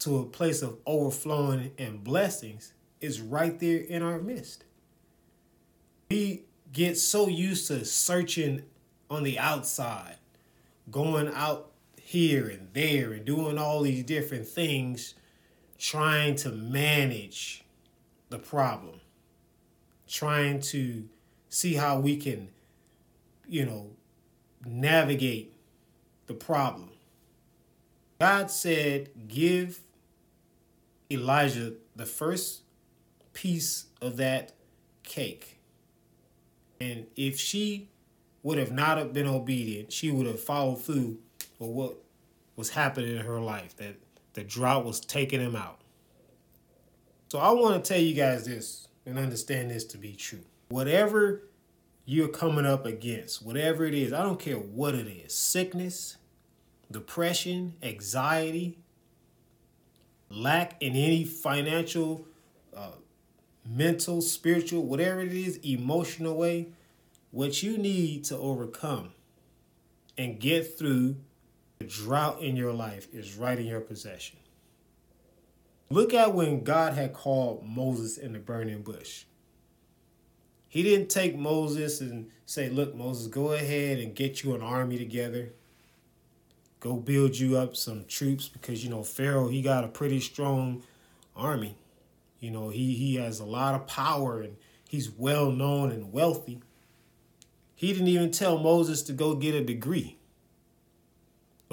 to 0.00 0.18
a 0.18 0.24
place 0.24 0.60
of 0.60 0.78
overflowing 0.84 1.70
and 1.78 2.02
blessings, 2.02 2.72
is 3.00 3.20
right 3.20 3.58
there 3.60 3.78
in 3.78 4.02
our 4.02 4.18
midst. 4.18 4.64
We 6.10 6.44
get 6.72 6.98
so 6.98 7.28
used 7.28 7.68
to 7.68 7.84
searching 7.84 8.62
on 9.08 9.22
the 9.22 9.38
outside, 9.38 10.16
going 10.90 11.28
out 11.28 11.70
here 12.00 12.48
and 12.48 12.68
there 12.74 13.12
and 13.12 13.24
doing 13.24 13.56
all 13.56 13.82
these 13.82 14.02
different 14.02 14.46
things, 14.46 15.14
trying 15.78 16.36
to 16.36 16.50
manage 16.50 17.64
the 18.30 18.38
problem, 18.38 19.00
trying 20.08 20.60
to 20.60 21.08
see 21.48 21.74
how 21.74 21.98
we 21.98 22.16
can, 22.16 22.48
you 23.48 23.64
know, 23.64 23.90
navigate 24.64 25.54
the 26.26 26.34
problem. 26.34 26.90
God 28.18 28.50
said, 28.50 29.10
Give 29.28 29.80
Elijah 31.10 31.74
the 31.94 32.06
first 32.06 32.62
piece 33.32 33.86
of 34.00 34.16
that 34.16 34.52
cake. 35.02 35.58
And 36.80 37.06
if 37.16 37.38
she 37.38 37.88
would 38.42 38.58
have 38.58 38.72
not 38.72 38.98
have 38.98 39.12
been 39.12 39.26
obedient, 39.26 39.92
she 39.92 40.10
would 40.10 40.26
have 40.26 40.40
followed 40.40 40.82
through 40.82 41.18
with 41.58 41.70
what 41.70 41.96
was 42.56 42.70
happening 42.70 43.16
in 43.16 43.24
her 43.24 43.40
life, 43.40 43.76
that 43.76 43.96
the 44.34 44.44
drought 44.44 44.84
was 44.84 45.00
taking 45.00 45.40
him 45.40 45.56
out. 45.56 45.80
So 47.28 47.38
I 47.38 47.50
want 47.50 47.82
to 47.82 47.88
tell 47.92 48.00
you 48.00 48.14
guys 48.14 48.44
this 48.44 48.88
and 49.06 49.18
understand 49.18 49.70
this 49.70 49.84
to 49.86 49.98
be 49.98 50.14
true. 50.14 50.44
Whatever 50.68 51.42
you're 52.04 52.28
coming 52.28 52.66
up 52.66 52.86
against, 52.86 53.44
whatever 53.44 53.84
it 53.84 53.94
is, 53.94 54.12
I 54.12 54.22
don't 54.22 54.38
care 54.38 54.56
what 54.56 54.94
it 54.94 55.06
is 55.06 55.32
sickness, 55.32 56.18
depression, 56.90 57.74
anxiety, 57.82 58.78
lack 60.28 60.80
in 60.80 60.94
any 60.94 61.24
financial, 61.24 62.26
uh, 62.76 62.92
mental, 63.66 64.20
spiritual, 64.20 64.84
whatever 64.84 65.20
it 65.20 65.32
is, 65.32 65.56
emotional 65.58 66.36
way, 66.36 66.68
what 67.30 67.62
you 67.62 67.78
need 67.78 68.24
to 68.24 68.36
overcome 68.36 69.12
and 70.16 70.38
get 70.38 70.78
through 70.78 71.16
the 71.78 71.84
drought 71.84 72.40
in 72.40 72.56
your 72.56 72.72
life 72.72 73.08
is 73.12 73.34
right 73.34 73.58
in 73.58 73.66
your 73.66 73.80
possession. 73.80 74.38
Look 75.90 76.14
at 76.14 76.34
when 76.34 76.64
God 76.64 76.94
had 76.94 77.12
called 77.12 77.66
Moses 77.66 78.16
in 78.16 78.32
the 78.32 78.38
burning 78.38 78.82
bush. 78.82 79.24
He 80.68 80.82
didn't 80.82 81.08
take 81.08 81.36
Moses 81.36 82.00
and 82.00 82.30
say, 82.46 82.68
Look, 82.68 82.94
Moses, 82.94 83.28
go 83.28 83.52
ahead 83.52 83.98
and 83.98 84.14
get 84.14 84.42
you 84.42 84.54
an 84.54 84.62
army 84.62 84.98
together. 84.98 85.52
Go 86.80 86.96
build 86.96 87.38
you 87.38 87.56
up 87.56 87.76
some 87.76 88.04
troops 88.06 88.48
because, 88.48 88.82
you 88.82 88.90
know, 88.90 89.02
Pharaoh, 89.02 89.48
he 89.48 89.62
got 89.62 89.84
a 89.84 89.88
pretty 89.88 90.20
strong 90.20 90.82
army. 91.36 91.76
You 92.40 92.50
know, 92.50 92.70
he, 92.70 92.94
he 92.94 93.14
has 93.16 93.40
a 93.40 93.44
lot 93.44 93.74
of 93.74 93.86
power 93.86 94.42
and 94.42 94.56
he's 94.88 95.10
well 95.10 95.50
known 95.50 95.90
and 95.90 96.12
wealthy. 96.12 96.60
He 97.74 97.92
didn't 97.92 98.08
even 98.08 98.30
tell 98.32 98.58
Moses 98.58 99.02
to 99.02 99.12
go 99.12 99.34
get 99.34 99.54
a 99.54 99.64
degree. 99.64 100.18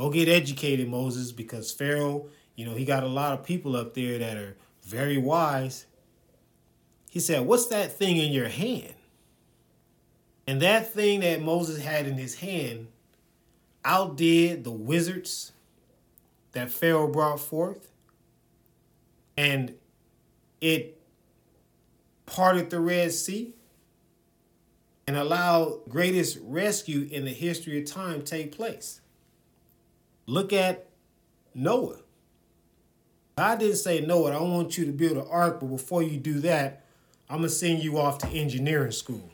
Go 0.01 0.09
get 0.09 0.27
educated, 0.27 0.89
Moses, 0.89 1.31
because 1.31 1.71
Pharaoh, 1.71 2.25
you 2.55 2.65
know, 2.65 2.73
he 2.73 2.85
got 2.85 3.03
a 3.03 3.07
lot 3.07 3.37
of 3.37 3.45
people 3.45 3.75
up 3.75 3.93
there 3.93 4.17
that 4.17 4.35
are 4.35 4.57
very 4.81 5.19
wise. 5.19 5.85
He 7.11 7.19
said, 7.19 7.45
What's 7.45 7.67
that 7.67 7.99
thing 7.99 8.17
in 8.17 8.31
your 8.31 8.47
hand? 8.47 8.95
And 10.47 10.59
that 10.63 10.91
thing 10.91 11.19
that 11.19 11.43
Moses 11.43 11.83
had 11.83 12.07
in 12.07 12.15
his 12.15 12.33
hand 12.33 12.87
outdid 13.85 14.63
the 14.63 14.71
wizards 14.71 15.51
that 16.53 16.71
Pharaoh 16.71 17.07
brought 17.07 17.39
forth. 17.39 17.91
And 19.37 19.75
it 20.61 20.99
parted 22.25 22.71
the 22.71 22.79
Red 22.79 23.11
Sea 23.11 23.53
and 25.05 25.15
allowed 25.15 25.81
greatest 25.87 26.39
rescue 26.41 27.07
in 27.11 27.23
the 27.23 27.33
history 27.33 27.79
of 27.79 27.85
time 27.85 28.23
take 28.23 28.51
place. 28.51 29.01
Look 30.31 30.53
at 30.53 30.87
Noah. 31.53 31.97
God 33.35 33.59
didn't 33.59 33.75
say, 33.75 33.99
Noah, 33.99 34.31
I 34.31 34.41
want 34.41 34.77
you 34.77 34.85
to 34.85 34.93
build 34.93 35.17
an 35.17 35.25
ark, 35.29 35.59
but 35.59 35.65
before 35.65 36.03
you 36.03 36.15
do 36.15 36.39
that, 36.39 36.85
I'm 37.29 37.39
going 37.39 37.49
to 37.49 37.53
send 37.53 37.83
you 37.83 37.97
off 37.97 38.19
to 38.19 38.27
engineering 38.27 38.93
school 38.93 39.29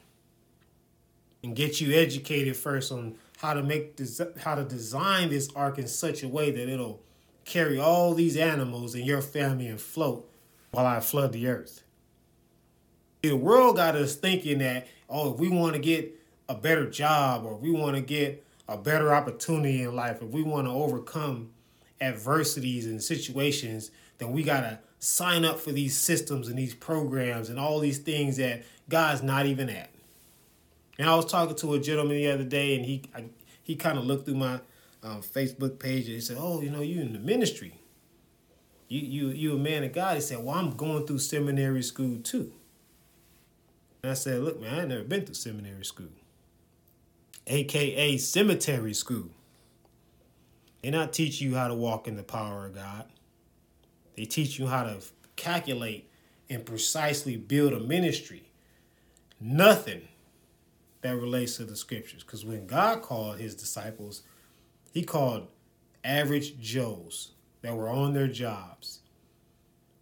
and 1.44 1.56
get 1.56 1.80
you 1.80 1.96
educated 1.96 2.58
first 2.58 2.92
on 2.92 3.14
how 3.38 3.54
to 3.54 3.62
make 3.62 4.00
how 4.40 4.56
to 4.56 4.64
design 4.64 5.30
this 5.30 5.50
ark 5.56 5.78
in 5.78 5.88
such 5.88 6.24
a 6.24 6.28
way 6.28 6.50
that 6.50 6.68
it'll 6.68 7.00
carry 7.46 7.78
all 7.78 8.16
these 8.16 8.36
animals 8.36 8.96
and 8.96 9.06
your 9.06 9.22
family 9.22 9.68
and 9.68 9.80
float 9.80 10.28
while 10.72 10.88
I 10.88 11.00
flood 11.00 11.32
the 11.32 11.48
earth. 11.48 11.84
The 13.22 13.34
world 13.34 13.76
got 13.76 13.96
us 13.96 14.16
thinking 14.16 14.58
that, 14.60 14.88
oh, 15.08 15.36
if 15.36 15.40
we 15.40 15.50
want 15.50 15.76
to 15.76 15.80
get 15.80 16.20
a 16.50 16.56
better 16.56 16.90
job 16.90 17.46
or 17.46 17.54
if 17.54 17.60
we 17.60 17.70
want 17.70 17.96
to 17.98 18.02
get 18.02 18.47
a 18.68 18.78
better 18.78 19.14
opportunity 19.14 19.84
in 19.84 19.96
life, 19.96 20.22
if 20.22 20.30
we 20.30 20.44
want 20.44 20.68
to 20.68 20.72
overcome 20.72 21.50
adversities 22.02 22.86
and 22.86 23.02
situations, 23.02 23.92
then 24.18 24.32
we 24.32 24.44
got 24.44 24.62
to 24.62 24.80
sign 25.00 25.46
up 25.46 25.60
for 25.60 25.72
these 25.72 25.98
systems 25.98 26.48
and 26.48 26.58
these 26.58 26.74
programs 26.74 27.50
and 27.50 27.60
all 27.60 27.80
these 27.80 28.00
things 28.00 28.38
that 28.38 28.64
God's 28.90 29.22
not 29.22 29.46
even 29.46 29.70
at. 29.70 29.90
And 30.98 31.10
I 31.10 31.16
was 31.16 31.26
talking 31.26 31.56
to 31.58 31.76
a 31.76 31.80
gentleman 31.80 32.18
the 32.18 32.32
other 32.32 32.44
day, 32.44 32.76
and 32.76 32.86
he 32.86 33.04
I, 33.16 33.26
he 33.62 33.76
kind 33.76 33.98
of 33.98 34.06
looked 34.06 34.26
through 34.26 34.36
my 34.36 34.60
um, 35.04 35.22
Facebook 35.22 35.80
page 35.80 36.06
and 36.06 36.16
he 36.16 36.22
said, 36.22 36.38
"Oh, 36.40 36.62
you 36.62 36.70
know, 36.70 36.82
you 36.82 37.02
in 37.02 37.14
the 37.14 37.20
ministry. 37.20 37.80
You 38.88 39.02
you 39.02 39.28
you 39.30 39.56
a 39.56 39.60
man 39.60 39.84
of 39.84 39.94
God." 39.94 40.16
He 40.16 40.22
said, 40.22 40.44
"Well, 40.44 40.56
I'm 40.56 40.72
going 40.72 41.06
through 41.06 41.20
seminary 41.20 41.84
school 41.84 42.18
too." 42.24 42.52
And 44.02 44.12
I 44.12 44.16
said, 44.16 44.42
"Look, 44.42 44.60
man, 44.60 44.80
I 44.80 44.86
never 44.86 45.04
been 45.04 45.26
through 45.26 45.36
seminary 45.36 45.86
school, 45.86 46.10
aka 47.48 48.18
cemetery 48.18 48.94
school. 48.94 49.30
They 50.82 50.92
not 50.92 51.14
teach 51.14 51.42
you 51.42 51.56
how 51.56 51.68
to 51.68 51.74
walk 51.74 52.08
in 52.08 52.16
the 52.16 52.24
power 52.24 52.68
of 52.68 52.76
God. 52.76 53.06
They 54.16 54.26
teach 54.26 54.60
you 54.60 54.68
how 54.68 54.84
to 54.84 55.00
calculate 55.36 56.10
and 56.50 56.66
precisely 56.66 57.36
build 57.36 57.74
a 57.74 57.80
ministry. 57.80 58.52
Nothing." 59.40 60.08
that 61.02 61.16
relates 61.16 61.58
to 61.58 61.66
the 61.66 61.76
scriptures. 61.76 62.24
Because 62.24 62.46
when 62.46 62.68
God 62.68 63.02
called 63.02 63.40
his 63.40 63.56
disciples, 63.56 64.24
he 64.92 65.04
called 65.04 65.48
average 66.04 66.60
Joes 66.60 67.32
that 67.62 67.76
were 67.76 67.90
on 67.90 68.14
their 68.14 68.28
jobs 68.28 69.00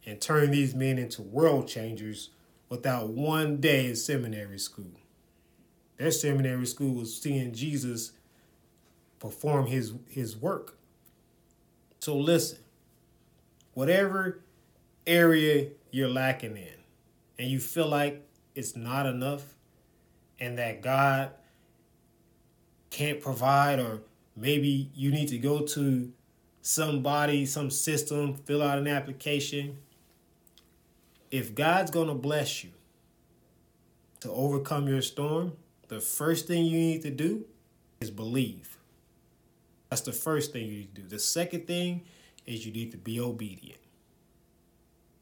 and 0.06 0.22
turned 0.22 0.54
these 0.54 0.76
men 0.76 0.98
into 0.98 1.22
world 1.22 1.68
changers 1.68 2.30
without 2.70 3.10
one 3.10 3.58
day 3.58 3.88
in 3.88 3.96
seminary 3.96 4.60
school. 4.60 5.00
Their 5.98 6.12
seminary 6.12 6.66
school 6.66 6.94
was 6.94 7.20
seeing 7.22 7.54
Jesus 7.54 8.12
perform 9.20 9.68
his, 9.68 9.94
his 10.10 10.36
work. 10.36 10.78
So 12.00 12.18
listen, 12.18 12.60
whatever 13.74 14.42
area 15.08 15.70
you're 15.92 16.10
lacking 16.10 16.58
in 16.58 16.78
and 17.40 17.50
you 17.50 17.60
feel 17.60 17.88
like 17.88 18.26
it's 18.56 18.76
not 18.76 19.06
enough, 19.06 19.56
and 20.40 20.58
that 20.58 20.82
God 20.82 21.32
can't 22.90 23.20
provide, 23.22 23.80
or 23.80 24.02
maybe 24.36 24.90
you 24.96 25.12
need 25.12 25.28
to 25.30 25.38
go 25.38 25.62
to 25.62 26.12
somebody, 26.62 27.46
some 27.46 27.70
system, 27.70 28.34
fill 28.34 28.62
out 28.62 28.78
an 28.78 28.88
application. 28.88 29.78
If 31.32 31.54
God's 31.54 31.92
going 31.92 32.08
to 32.08 32.14
bless 32.14 32.64
you 32.64 32.72
to 34.22 34.32
overcome 34.32 34.88
your 34.88 35.02
storm, 35.02 35.54
the 35.88 36.00
first 36.00 36.48
thing 36.48 36.66
you 36.66 36.78
need 36.78 37.02
to 37.04 37.12
do 37.12 37.46
is 38.00 38.12
believe. 38.12 38.78
That's 39.90 40.02
the 40.02 40.12
first 40.12 40.52
thing 40.52 40.66
you 40.66 40.78
need 40.80 40.96
to 40.96 41.02
do. 41.02 41.08
The 41.08 41.20
second 41.20 41.68
thing 41.68 42.04
is 42.46 42.66
you 42.66 42.72
need 42.72 42.92
to 42.92 42.98
be 42.98 43.20
obedient. 43.20 43.80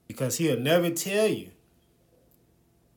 Because 0.07 0.37
he'll 0.37 0.59
never 0.59 0.89
tell 0.89 1.27
you 1.27 1.51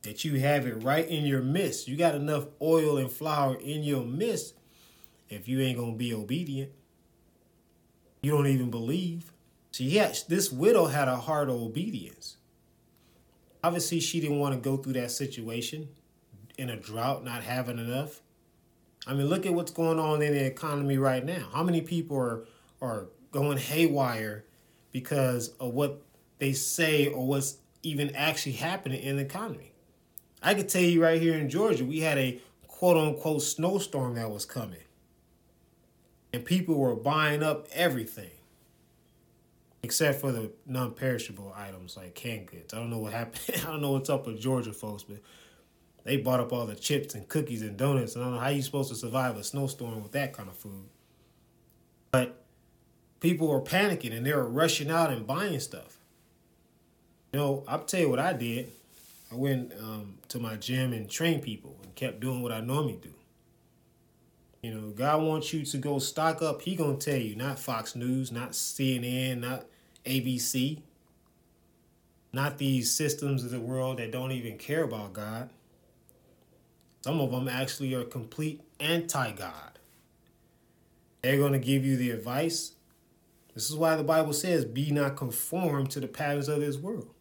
that 0.03 0.23
you 0.23 0.39
have 0.39 0.65
it 0.65 0.83
right 0.83 1.07
in 1.07 1.25
your 1.25 1.41
midst. 1.41 1.87
You 1.87 1.97
got 1.97 2.15
enough 2.15 2.45
oil 2.61 2.97
and 2.97 3.11
flour 3.11 3.55
in 3.55 3.83
your 3.83 4.03
midst 4.03 4.55
if 5.29 5.47
you 5.47 5.61
ain't 5.61 5.77
going 5.77 5.93
to 5.93 5.97
be 5.97 6.13
obedient. 6.13 6.71
You 8.21 8.31
don't 8.31 8.47
even 8.47 8.69
believe. 8.69 9.31
So, 9.71 9.83
yeah, 9.83 10.13
this 10.27 10.51
widow 10.51 10.85
had 10.85 11.07
a 11.07 11.17
heart 11.17 11.49
of 11.49 11.55
obedience. 11.55 12.37
Obviously, 13.63 13.99
she 13.99 14.19
didn't 14.19 14.39
want 14.39 14.55
to 14.55 14.61
go 14.61 14.77
through 14.77 14.93
that 14.93 15.11
situation 15.11 15.89
in 16.57 16.69
a 16.69 16.75
drought, 16.75 17.23
not 17.23 17.43
having 17.43 17.77
enough. 17.77 18.21
I 19.05 19.13
mean, 19.13 19.27
look 19.27 19.45
at 19.45 19.53
what's 19.53 19.71
going 19.71 19.99
on 19.99 20.21
in 20.21 20.33
the 20.33 20.45
economy 20.45 20.97
right 20.97 21.23
now. 21.23 21.47
How 21.53 21.63
many 21.63 21.81
people 21.81 22.17
are 22.17 22.45
are 22.81 23.07
going 23.31 23.57
haywire 23.57 24.43
because 24.91 25.49
of 25.59 25.73
what 25.73 26.01
they 26.39 26.53
say 26.53 27.07
or 27.07 27.25
what's 27.25 27.57
even 27.83 28.15
actually 28.15 28.53
happening 28.53 29.01
in 29.01 29.17
the 29.17 29.23
economy? 29.23 29.71
I 30.41 30.53
could 30.53 30.69
tell 30.69 30.81
you 30.81 31.01
right 31.01 31.21
here 31.21 31.35
in 31.35 31.49
Georgia, 31.49 31.85
we 31.85 31.99
had 31.99 32.17
a 32.17 32.39
quote 32.67 32.97
unquote 32.97 33.41
snowstorm 33.41 34.15
that 34.15 34.29
was 34.29 34.45
coming. 34.45 34.83
And 36.33 36.43
people 36.45 36.75
were 36.75 36.95
buying 36.95 37.41
up 37.41 37.67
everything 37.73 38.29
except 39.81 40.19
for 40.19 40.31
the 40.31 40.51
non-perishable 40.65 41.53
items 41.55 41.95
like 41.95 42.13
canned 42.13 42.47
goods. 42.47 42.73
I 42.73 42.77
don't 42.77 42.89
know 42.89 42.97
what 42.97 43.13
happened. 43.13 43.61
I 43.63 43.71
don't 43.71 43.81
know 43.81 43.91
what's 43.91 44.09
up 44.09 44.27
with 44.27 44.39
Georgia 44.39 44.73
folks, 44.73 45.03
but 45.03 45.19
they 46.07 46.15
bought 46.15 46.39
up 46.39 46.53
all 46.53 46.65
the 46.65 46.73
chips 46.73 47.15
and 47.15 47.27
cookies 47.27 47.61
and 47.61 47.75
donuts. 47.75 48.15
And 48.15 48.23
I 48.23 48.27
don't 48.27 48.35
know 48.35 48.41
how 48.41 48.47
you 48.47 48.61
supposed 48.61 48.87
to 48.89 48.95
survive 48.95 49.35
a 49.35 49.43
snowstorm 49.43 50.01
with 50.01 50.13
that 50.13 50.31
kind 50.31 50.47
of 50.47 50.55
food. 50.55 50.85
But 52.11 52.45
people 53.19 53.49
were 53.49 53.59
panicking 53.59 54.15
and 54.15 54.25
they 54.25 54.33
were 54.33 54.47
rushing 54.47 54.89
out 54.89 55.11
and 55.11 55.27
buying 55.27 55.59
stuff. 55.59 55.97
You 57.33 57.39
know, 57.39 57.63
I'll 57.67 57.83
tell 57.83 57.99
you 57.99 58.09
what 58.09 58.19
I 58.19 58.31
did. 58.31 58.71
I 59.33 59.35
went 59.35 59.73
um, 59.81 60.19
to 60.29 60.39
my 60.39 60.55
gym 60.55 60.93
and 60.93 61.09
trained 61.09 61.41
people 61.41 61.75
and 61.83 61.93
kept 61.93 62.21
doing 62.21 62.41
what 62.41 62.53
I 62.53 62.61
normally 62.61 62.99
do. 63.01 63.13
You 64.61 64.73
know, 64.73 64.89
God 64.91 65.23
wants 65.23 65.51
you 65.51 65.65
to 65.65 65.77
go 65.77 65.99
stock 65.99 66.41
up. 66.41 66.61
He 66.61 66.77
gonna 66.77 66.95
tell 66.95 67.17
you, 67.17 67.35
not 67.35 67.59
Fox 67.59 67.97
News, 67.97 68.31
not 68.31 68.51
CNN, 68.51 69.41
not 69.41 69.65
ABC, 70.05 70.79
not 72.31 72.57
these 72.57 72.93
systems 72.93 73.43
of 73.43 73.51
the 73.51 73.59
world 73.59 73.97
that 73.97 74.11
don't 74.11 74.31
even 74.31 74.57
care 74.57 74.83
about 74.83 75.11
God. 75.11 75.49
Some 77.07 77.21
of 77.21 77.31
them 77.31 77.47
actually 77.47 77.93
are 77.93 78.03
complete 78.03 78.59
anti-God. 78.81 79.79
They're 81.21 81.37
gonna 81.37 81.57
give 81.57 81.85
you 81.85 81.95
the 81.95 82.11
advice. 82.11 82.73
This 83.53 83.69
is 83.69 83.77
why 83.77 83.95
the 83.95 84.03
Bible 84.03 84.33
says, 84.33 84.65
"Be 84.65 84.91
not 84.91 85.15
conformed 85.15 85.89
to 85.91 86.01
the 86.01 86.09
patterns 86.09 86.49
of 86.49 86.59
this 86.59 86.75
world." 86.75 87.13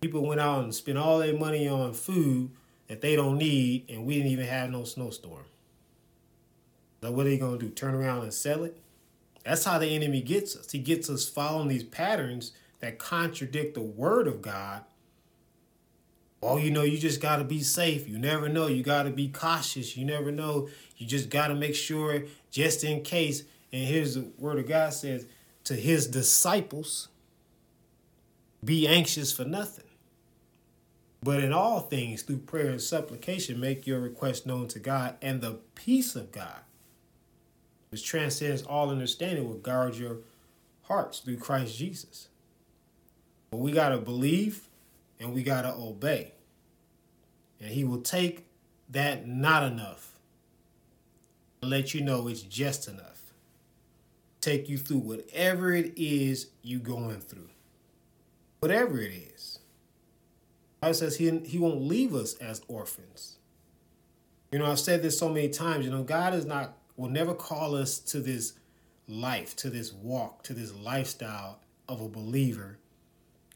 People 0.00 0.24
went 0.24 0.40
out 0.40 0.62
and 0.62 0.72
spent 0.72 0.96
all 0.96 1.18
their 1.18 1.36
money 1.36 1.66
on 1.66 1.92
food 1.92 2.52
that 2.86 3.00
they 3.00 3.16
don't 3.16 3.36
need, 3.36 3.90
and 3.90 4.06
we 4.06 4.14
didn't 4.14 4.30
even 4.30 4.46
have 4.46 4.70
no 4.70 4.84
snowstorm. 4.84 5.46
So 7.02 7.10
what 7.10 7.26
are 7.26 7.30
they 7.30 7.38
gonna 7.38 7.58
do? 7.58 7.70
Turn 7.70 7.94
around 7.96 8.22
and 8.22 8.32
sell 8.32 8.62
it? 8.62 8.78
That's 9.42 9.64
how 9.64 9.80
the 9.80 9.88
enemy 9.88 10.22
gets 10.22 10.54
us. 10.54 10.70
He 10.70 10.78
gets 10.78 11.10
us 11.10 11.28
following 11.28 11.66
these 11.66 11.82
patterns 11.82 12.52
that 12.78 13.00
contradict 13.00 13.74
the 13.74 13.82
word 13.82 14.28
of 14.28 14.40
God. 14.40 14.84
Oh, 16.48 16.58
you 16.58 16.70
know, 16.70 16.84
you 16.84 16.96
just 16.96 17.20
gotta 17.20 17.42
be 17.42 17.60
safe. 17.60 18.08
You 18.08 18.18
never 18.18 18.48
know. 18.48 18.68
You 18.68 18.84
gotta 18.84 19.10
be 19.10 19.26
cautious. 19.26 19.96
You 19.96 20.04
never 20.04 20.30
know. 20.30 20.68
You 20.96 21.04
just 21.04 21.28
gotta 21.28 21.56
make 21.56 21.74
sure 21.74 22.22
just 22.52 22.84
in 22.84 23.02
case. 23.02 23.42
And 23.72 23.84
here's 23.84 24.14
the 24.14 24.28
word 24.38 24.60
of 24.60 24.68
God 24.68 24.92
says 24.92 25.26
to 25.64 25.74
his 25.74 26.06
disciples, 26.06 27.08
be 28.64 28.86
anxious 28.86 29.32
for 29.32 29.44
nothing. 29.44 29.84
But 31.20 31.42
in 31.42 31.52
all 31.52 31.80
things, 31.80 32.22
through 32.22 32.38
prayer 32.38 32.68
and 32.68 32.80
supplication, 32.80 33.58
make 33.58 33.84
your 33.84 33.98
request 33.98 34.46
known 34.46 34.68
to 34.68 34.78
God, 34.78 35.16
and 35.20 35.40
the 35.40 35.58
peace 35.74 36.14
of 36.14 36.30
God, 36.30 36.60
which 37.90 38.06
transcends 38.06 38.62
all 38.62 38.90
understanding, 38.90 39.48
will 39.48 39.56
guard 39.56 39.96
your 39.96 40.18
hearts 40.82 41.18
through 41.18 41.38
Christ 41.38 41.76
Jesus. 41.76 42.28
But 43.50 43.56
we 43.56 43.72
got 43.72 43.88
to 43.88 43.98
believe 43.98 44.68
and 45.18 45.34
we 45.34 45.42
got 45.42 45.62
to 45.62 45.74
obey. 45.74 46.34
And 47.60 47.70
He 47.70 47.84
will 47.84 48.00
take 48.00 48.46
that 48.90 49.26
not 49.26 49.62
enough 49.62 50.18
and 51.60 51.70
let 51.70 51.94
you 51.94 52.00
know 52.00 52.28
it's 52.28 52.42
just 52.42 52.88
enough. 52.88 53.32
Take 54.40 54.68
you 54.68 54.78
through 54.78 54.98
whatever 54.98 55.72
it 55.72 55.92
is 55.96 56.48
you 56.62 56.78
going 56.78 57.20
through. 57.20 57.50
Whatever 58.60 59.00
it 59.00 59.12
is. 59.12 59.58
Bible 60.80 60.94
says 60.94 61.16
he, 61.16 61.38
he 61.40 61.58
won't 61.58 61.82
leave 61.82 62.14
us 62.14 62.34
as 62.34 62.62
orphans. 62.68 63.38
You 64.52 64.60
know, 64.60 64.66
I've 64.66 64.78
said 64.78 65.02
this 65.02 65.18
so 65.18 65.28
many 65.28 65.48
times, 65.48 65.84
you 65.84 65.90
know, 65.90 66.04
God 66.04 66.32
is 66.34 66.44
not 66.44 66.76
will 66.96 67.10
never 67.10 67.34
call 67.34 67.74
us 67.74 67.98
to 67.98 68.20
this 68.20 68.54
life, 69.08 69.54
to 69.56 69.70
this 69.70 69.92
walk, 69.92 70.42
to 70.44 70.54
this 70.54 70.72
lifestyle 70.74 71.60
of 71.88 72.00
a 72.00 72.08
believer, 72.08 72.78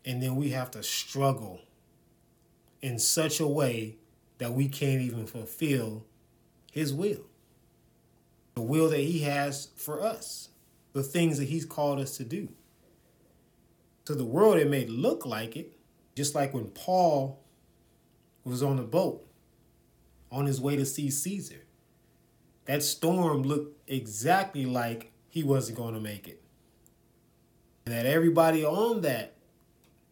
and 0.05 0.23
then 0.23 0.37
we 0.37 0.51
have 0.51 0.71
to 0.73 0.83
struggle 0.83 1.61
in 2.83 2.99
such 2.99 3.41
a 3.41 3.47
way 3.47 3.97
that 4.39 4.53
we 4.53 4.69
can't 4.69 5.03
even 5.03 5.27
fulfill 5.27 6.05
his 6.73 6.93
will. 6.93 7.27
The 8.55 8.63
will 8.63 8.89
that 8.89 8.99
he 9.01 9.21
has 9.21 9.69
for 9.77 10.03
us, 10.03 10.49
the 10.93 11.03
things 11.03 11.39
that 11.39 11.49
he's 11.49 11.65
called 11.65 12.01
us 12.01 12.17
to 12.17 12.25
do. 12.25 12.49
To 14.07 14.15
the 14.15 14.25
world, 14.25 14.57
it 14.57 14.69
may 14.69 14.87
look 14.87 15.25
like 15.25 15.57
it, 15.57 15.77
just 16.17 16.35
like 16.35 16.53
when 16.53 16.67
Paul 16.67 17.41
was 18.45 18.63
on 18.63 18.77
the 18.77 18.83
boat 18.83 19.27
on 20.33 20.47
his 20.47 20.61
way 20.61 20.77
to 20.77 20.85
see 20.85 21.11
Caesar. 21.11 21.63
That 22.65 22.83
storm 22.83 23.43
looked 23.43 23.89
exactly 23.89 24.65
like 24.65 25.13
he 25.29 25.43
wasn't 25.43 25.79
going 25.79 25.95
to 25.95 26.01
make 26.01 26.29
it. 26.29 26.43
And 27.85 27.95
that 27.95 28.07
everybody 28.07 28.65
on 28.65 29.01
that 29.03 29.35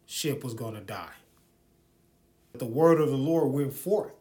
ship 0.07 0.43
was 0.43 0.55
going 0.55 0.75
to 0.75 0.81
die. 0.81 1.18
The 2.53 2.65
word 2.67 3.01
of 3.01 3.11
the 3.11 3.17
Lord 3.17 3.53
went 3.53 3.73
forth. 3.73 4.13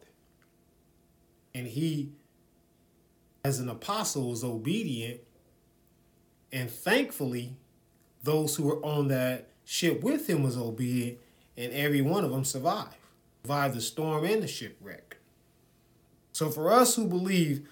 And 1.54 1.66
he, 1.66 2.12
as 3.44 3.58
an 3.58 3.68
apostle, 3.68 4.30
was 4.30 4.44
obedient. 4.44 5.20
And 6.52 6.70
thankfully, 6.70 7.56
those 8.22 8.56
who 8.56 8.64
were 8.64 8.84
on 8.84 9.08
that 9.08 9.48
ship 9.64 10.02
with 10.02 10.28
him 10.28 10.42
was 10.42 10.56
obedient, 10.56 11.18
and 11.56 11.72
every 11.72 12.00
one 12.00 12.24
of 12.24 12.30
them 12.30 12.44
survived. 12.44 12.94
Survived 13.42 13.74
the 13.74 13.80
storm 13.80 14.24
and 14.24 14.42
the 14.42 14.48
shipwreck. 14.48 15.16
So 16.32 16.50
for 16.50 16.70
us 16.70 16.94
who 16.94 17.06
believe 17.06 17.66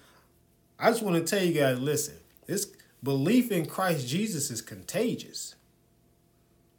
I 0.79 0.91
just 0.91 1.01
want 1.01 1.15
to 1.15 1.23
tell 1.23 1.45
you 1.45 1.53
guys 1.53 1.79
listen, 1.79 2.15
this 2.45 2.71
belief 3.01 3.51
in 3.51 3.65
Christ 3.65 4.07
Jesus 4.07 4.51
is 4.51 4.61
contagious. 4.61 5.55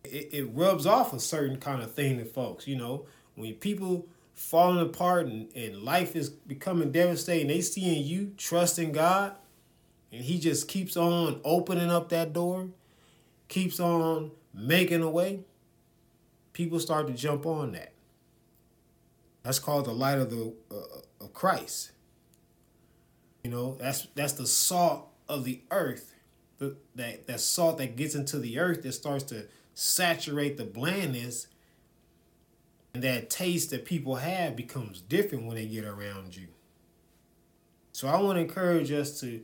It, 0.05 0.29
it 0.33 0.45
rubs 0.53 0.87
off 0.87 1.13
a 1.13 1.21
certain 1.21 1.59
kind 1.59 1.83
of 1.83 1.93
thing 1.93 2.19
to 2.19 2.25
folks, 2.25 2.67
you 2.67 2.77
know, 2.77 3.07
when 3.39 3.55
people 3.55 4.09
falling 4.35 4.81
apart 4.81 5.27
and, 5.27 5.49
and 5.55 5.83
life 5.83 6.15
is 6.15 6.29
becoming 6.29 6.93
devastating, 6.93 7.49
they 7.49 7.61
seeing 7.61 8.05
you 8.05 8.33
trusting 8.37 8.93
God, 8.93 9.35
and 10.13 10.23
He 10.23 10.39
just 10.39 10.69
keeps 10.69 10.97
on 10.97 11.41
opening 11.45 11.91
up 11.91 12.09
that 12.11 12.33
door, 12.33 12.69
keeps 13.49 13.81
on 13.81 14.33
making 14.55 15.03
a 15.03 15.11
way. 15.11 15.41
People 16.53 16.81
start 16.81 17.07
to 17.07 17.13
jump 17.13 17.47
on 17.47 17.73
that. 17.73 17.93
That's 19.43 19.59
called 19.59 19.87
the 19.87 19.93
light 19.93 20.19
of 20.19 20.31
the 20.31 20.53
uh, 20.71 21.25
of 21.25 21.33
Christ. 21.33 21.93
You 23.43 23.51
know, 23.51 23.77
that's 23.81 24.09
that's 24.15 24.33
the 24.35 24.47
salt 24.47 25.09
of 25.29 25.45
the 25.45 25.63
earth. 25.71 26.15
The, 26.59 26.77
that 26.97 27.29
that 27.29 27.41
salt 27.41 27.79
that 27.79 27.97
gets 27.97 28.15
into 28.15 28.39
the 28.41 28.59
earth 28.59 28.83
that 28.83 28.93
starts 28.93 29.25
to 29.25 29.47
saturate 29.75 30.57
the 30.57 30.65
blandness 30.65 31.47
and 31.47 31.58
that 33.03 33.31
taste 33.31 33.71
that 33.71 33.85
people 33.85 34.17
have 34.17 34.57
becomes 34.57 35.01
different 35.01 35.47
when 35.47 35.57
they 35.57 35.67
get 35.67 35.85
around 35.85 36.37
you. 36.37 36.49
So 37.93 38.09
I 38.09 38.21
want 38.21 38.37
to 38.37 38.43
encourage 38.43 38.93
us 38.93 39.21
to 39.21 39.43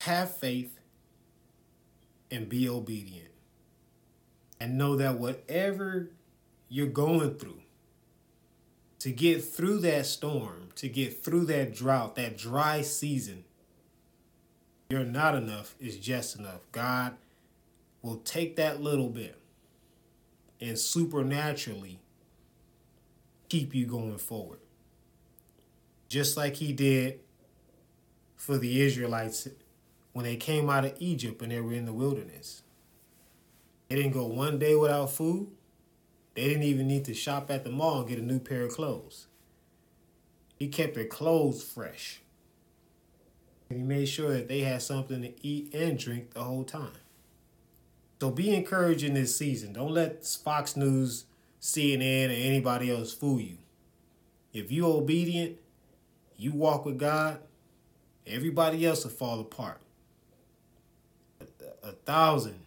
have 0.00 0.34
faith 0.36 0.78
and 2.30 2.48
be 2.48 2.68
obedient. 2.68 3.28
And 4.60 4.78
know 4.78 4.96
that 4.96 5.18
whatever 5.18 6.10
you're 6.68 6.86
going 6.86 7.34
through, 7.34 7.60
to 9.00 9.10
get 9.10 9.44
through 9.44 9.78
that 9.80 10.06
storm, 10.06 10.70
to 10.76 10.88
get 10.88 11.22
through 11.22 11.44
that 11.46 11.74
drought, 11.74 12.16
that 12.16 12.38
dry 12.38 12.80
season, 12.80 13.44
you're 14.88 15.04
not 15.04 15.34
enough 15.34 15.74
is 15.78 15.98
just 15.98 16.38
enough. 16.38 16.60
God 16.72 17.16
will 18.00 18.16
take 18.18 18.56
that 18.56 18.80
little 18.80 19.08
bit 19.08 19.36
and 20.64 20.78
supernaturally 20.78 22.00
keep 23.48 23.74
you 23.74 23.86
going 23.86 24.18
forward. 24.18 24.60
Just 26.08 26.36
like 26.36 26.56
he 26.56 26.72
did 26.72 27.20
for 28.36 28.58
the 28.58 28.82
Israelites 28.82 29.48
when 30.12 30.24
they 30.24 30.36
came 30.36 30.70
out 30.70 30.84
of 30.84 30.94
Egypt 30.98 31.42
and 31.42 31.52
they 31.52 31.60
were 31.60 31.72
in 31.72 31.86
the 31.86 31.92
wilderness. 31.92 32.62
They 33.88 33.96
didn't 33.96 34.12
go 34.12 34.26
one 34.26 34.58
day 34.58 34.74
without 34.74 35.10
food. 35.10 35.48
They 36.34 36.48
didn't 36.48 36.62
even 36.64 36.88
need 36.88 37.04
to 37.04 37.14
shop 37.14 37.50
at 37.50 37.64
the 37.64 37.70
mall 37.70 38.00
and 38.00 38.08
get 38.08 38.18
a 38.18 38.22
new 38.22 38.38
pair 38.38 38.62
of 38.62 38.72
clothes. 38.72 39.28
He 40.56 40.68
kept 40.68 40.94
their 40.94 41.06
clothes 41.06 41.62
fresh. 41.62 42.22
And 43.68 43.78
he 43.78 43.84
made 43.84 44.06
sure 44.06 44.32
that 44.32 44.48
they 44.48 44.60
had 44.60 44.82
something 44.82 45.22
to 45.22 45.46
eat 45.46 45.74
and 45.74 45.98
drink 45.98 46.34
the 46.34 46.42
whole 46.42 46.64
time. 46.64 47.03
So 48.20 48.30
be 48.30 48.54
encouraged 48.54 49.04
in 49.04 49.14
this 49.14 49.36
season. 49.36 49.74
Don't 49.74 49.92
let 49.92 50.24
Fox 50.26 50.76
News, 50.76 51.26
CNN, 51.60 52.28
or 52.30 52.32
anybody 52.32 52.90
else 52.90 53.12
fool 53.12 53.38
you. 53.40 53.58
If 54.52 54.72
you're 54.72 54.96
obedient 54.96 55.58
You 56.36 56.52
walk 56.52 56.84
with 56.84 56.98
God, 56.98 57.40
everybody 58.26 58.86
else 58.86 59.04
will 59.04 59.10
fall 59.10 59.40
apart. 59.40 59.80
A, 61.82 61.92
thousand 61.92 62.60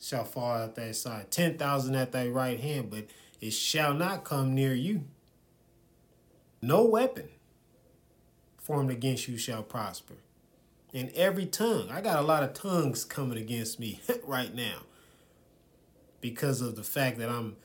shall 0.00 0.24
fall 0.24 0.56
at 0.64 0.74
thy 0.74 0.92
side, 0.92 1.30
ten 1.30 1.58
thousand 1.58 1.94
at 1.96 2.12
thy 2.12 2.28
right 2.28 2.58
hand, 2.60 2.90
but 2.90 3.06
it 3.40 3.52
shall 3.52 3.94
not 3.94 4.24
come 4.24 4.54
near 4.54 4.74
you. 4.74 5.04
No 6.62 6.84
weapon 6.84 7.28
formed 8.58 8.90
against 8.90 9.28
you 9.28 9.38
shall 9.38 9.62
prosper. 9.62 10.14
And 10.94 11.10
every 11.10 11.46
tongue, 11.46 11.88
I 11.90 12.00
got 12.00 12.18
a 12.18 12.26
lot 12.26 12.42
of 12.42 12.54
tongues 12.54 13.04
coming 13.04 13.38
against 13.38 13.78
me 13.78 14.00
right 14.24 14.54
now 14.54 14.80
because 16.20 16.60
of 16.60 16.76
the 16.76 16.82
fact 16.82 17.18
that 17.18 17.28
I'm 17.28 17.56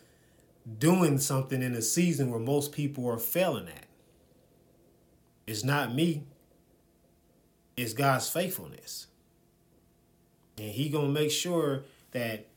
doing 0.77 1.17
something 1.17 1.61
in 1.61 1.73
a 1.73 1.81
season 1.81 2.29
where 2.29 2.39
most 2.39 2.71
people 2.71 3.09
are 3.09 3.17
failing 3.17 3.67
at. 3.67 3.85
It's 5.47 5.63
not 5.63 5.93
me. 5.93 6.23
It's 7.75 7.93
God's 7.93 8.29
faithfulness. 8.29 9.07
And 10.57 10.69
he 10.69 10.89
going 10.89 11.07
to 11.07 11.19
make 11.19 11.31
sure 11.31 11.83
that 12.11 12.47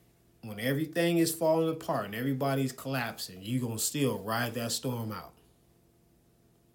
when 0.42 0.60
everything 0.60 1.18
is 1.18 1.34
falling 1.34 1.70
apart 1.70 2.06
and 2.06 2.14
everybody's 2.14 2.72
collapsing, 2.72 3.38
you 3.40 3.60
going 3.60 3.78
to 3.78 3.82
still 3.82 4.18
ride 4.18 4.54
that 4.54 4.72
storm 4.72 5.10
out. 5.10 5.32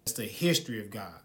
It's 0.04 0.14
the 0.14 0.24
history 0.24 0.80
of 0.80 0.90
God. 0.90 1.20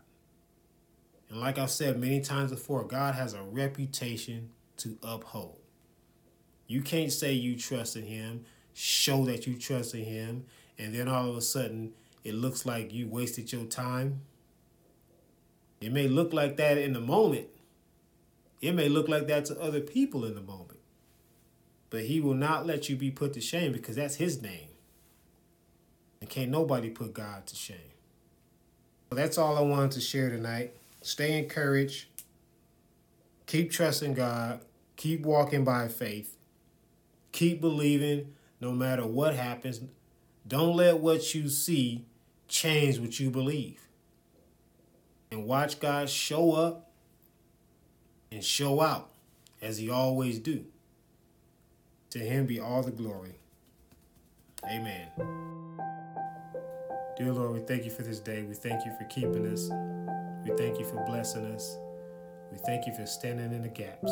And 1.30 1.40
like 1.40 1.58
I've 1.58 1.72
said 1.72 2.00
many 2.00 2.22
times 2.22 2.52
before, 2.52 2.84
God 2.84 3.16
has 3.16 3.34
a 3.34 3.42
reputation 3.42 4.52
to 4.78 4.98
uphold. 5.04 5.60
You 6.68 6.82
can't 6.82 7.12
say 7.12 7.34
you 7.34 7.58
trust 7.58 7.96
in 7.96 8.04
him, 8.04 8.46
show 8.74 9.26
that 9.26 9.48
you 9.48 9.58
trust 9.58 9.94
in 9.96 10.04
him, 10.04 10.46
and 10.78 10.94
then 10.94 11.08
all 11.08 11.30
of 11.30 11.38
a 11.38 11.42
sudden 11.42 11.94
it 12.24 12.34
looks 12.34 12.66
like 12.66 12.94
you 12.94 13.08
wasted 13.08 13.52
your 13.52 13.66
time. 13.66 14.22
It 15.80 15.92
may 15.92 16.08
look 16.08 16.34
like 16.34 16.58
that 16.58 16.78
in 16.78 16.94
the 16.94 17.00
moment. 17.00 17.48
It 18.62 18.74
may 18.74 18.90
look 18.90 19.08
like 19.08 19.28
that 19.28 19.46
to 19.46 19.62
other 19.62 19.82
people 19.82 20.26
in 20.26 20.34
the 20.34 20.42
moment. 20.42 20.80
But 21.90 22.06
he 22.06 22.20
will 22.20 22.34
not 22.34 22.66
let 22.66 22.90
you 22.90 22.96
be 22.96 23.12
put 23.12 23.34
to 23.34 23.42
shame 23.42 23.72
because 23.72 23.96
that's 23.96 24.16
his 24.16 24.42
name. 24.42 24.70
And 26.20 26.30
can't 26.30 26.50
nobody 26.50 26.90
put 26.90 27.14
God 27.14 27.46
to 27.48 27.56
shame. 27.56 27.78
So 29.10 29.16
that's 29.16 29.38
all 29.38 29.58
I 29.58 29.62
wanted 29.62 29.92
to 29.92 30.02
share 30.02 30.30
tonight. 30.30 30.74
Stay 31.06 31.38
encouraged. 31.38 32.08
Keep 33.46 33.70
trusting 33.70 34.16
God. 34.16 34.62
Keep 34.96 35.22
walking 35.22 35.64
by 35.64 35.88
faith. 35.88 36.36
Keep 37.32 37.62
believing 37.62 38.34
no 38.60 38.72
matter 38.72 39.06
what 39.06 39.36
happens. 39.36 39.82
Don't 40.48 40.76
let 40.76 40.98
what 40.98 41.36
you 41.36 41.48
see 41.48 42.08
change 42.48 42.98
what 42.98 43.20
you 43.20 43.30
believe. 43.30 43.88
And 45.30 45.46
watch 45.46 45.80
God 45.80 46.10
show 46.10 46.54
up 46.54 46.90
and 48.32 48.44
show 48.44 48.82
out 48.82 49.12
as 49.62 49.78
he 49.78 49.92
always 49.92 50.40
do. 50.40 50.66
To 52.10 52.20
him 52.20 52.48
be 52.48 52.60
all 52.60 52.82
the 52.82 52.90
glory. 52.90 53.36
Amen. 54.66 55.10
Dear 57.16 57.32
Lord, 57.32 57.54
we 57.54 57.60
thank 57.60 57.86
you 57.86 57.92
for 57.92 58.02
this 58.02 58.20
day. 58.20 58.42
We 58.42 58.56
thank 58.56 58.84
you 58.88 58.92
for 58.98 59.04
keeping 59.06 59.46
us. 59.46 59.70
We 60.46 60.52
thank 60.56 60.78
you 60.78 60.86
for 60.86 61.04
blessing 61.06 61.44
us. 61.48 61.78
We 62.52 62.60
thank 62.60 62.86
you 62.86 62.94
for 62.94 63.08
standing 63.08 63.52
in 63.52 63.64
the 63.64 63.68
gaps. 63.68 64.12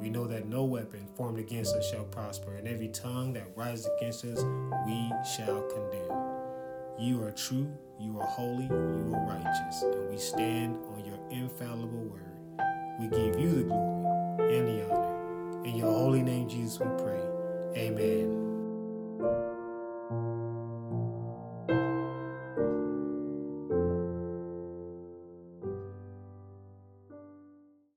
We 0.00 0.10
know 0.10 0.28
that 0.28 0.46
no 0.46 0.62
weapon 0.62 1.08
formed 1.16 1.40
against 1.40 1.74
us 1.74 1.90
shall 1.90 2.04
prosper, 2.04 2.54
and 2.54 2.68
every 2.68 2.88
tongue 2.88 3.32
that 3.32 3.48
rises 3.56 3.88
against 3.98 4.24
us 4.24 4.44
we 4.86 5.10
shall 5.36 5.62
condemn. 5.62 6.22
You 6.98 7.24
are 7.24 7.32
true, 7.32 7.68
you 7.98 8.20
are 8.20 8.26
holy, 8.26 8.66
you 8.66 9.12
are 9.12 9.26
righteous, 9.26 9.82
and 9.82 10.08
we 10.08 10.18
stand 10.18 10.76
on 10.94 11.04
your 11.04 11.18
infallible 11.30 12.04
word. 12.04 12.38
We 13.00 13.08
give 13.08 13.40
you 13.40 13.50
the 13.50 13.62
glory 13.64 14.58
and 14.58 14.68
the 14.68 14.94
honor. 14.94 15.64
In 15.64 15.76
your 15.76 15.90
holy 15.90 16.22
name, 16.22 16.48
Jesus, 16.48 16.78
we 16.78 16.86
pray. 17.02 17.20
Amen. 17.76 18.41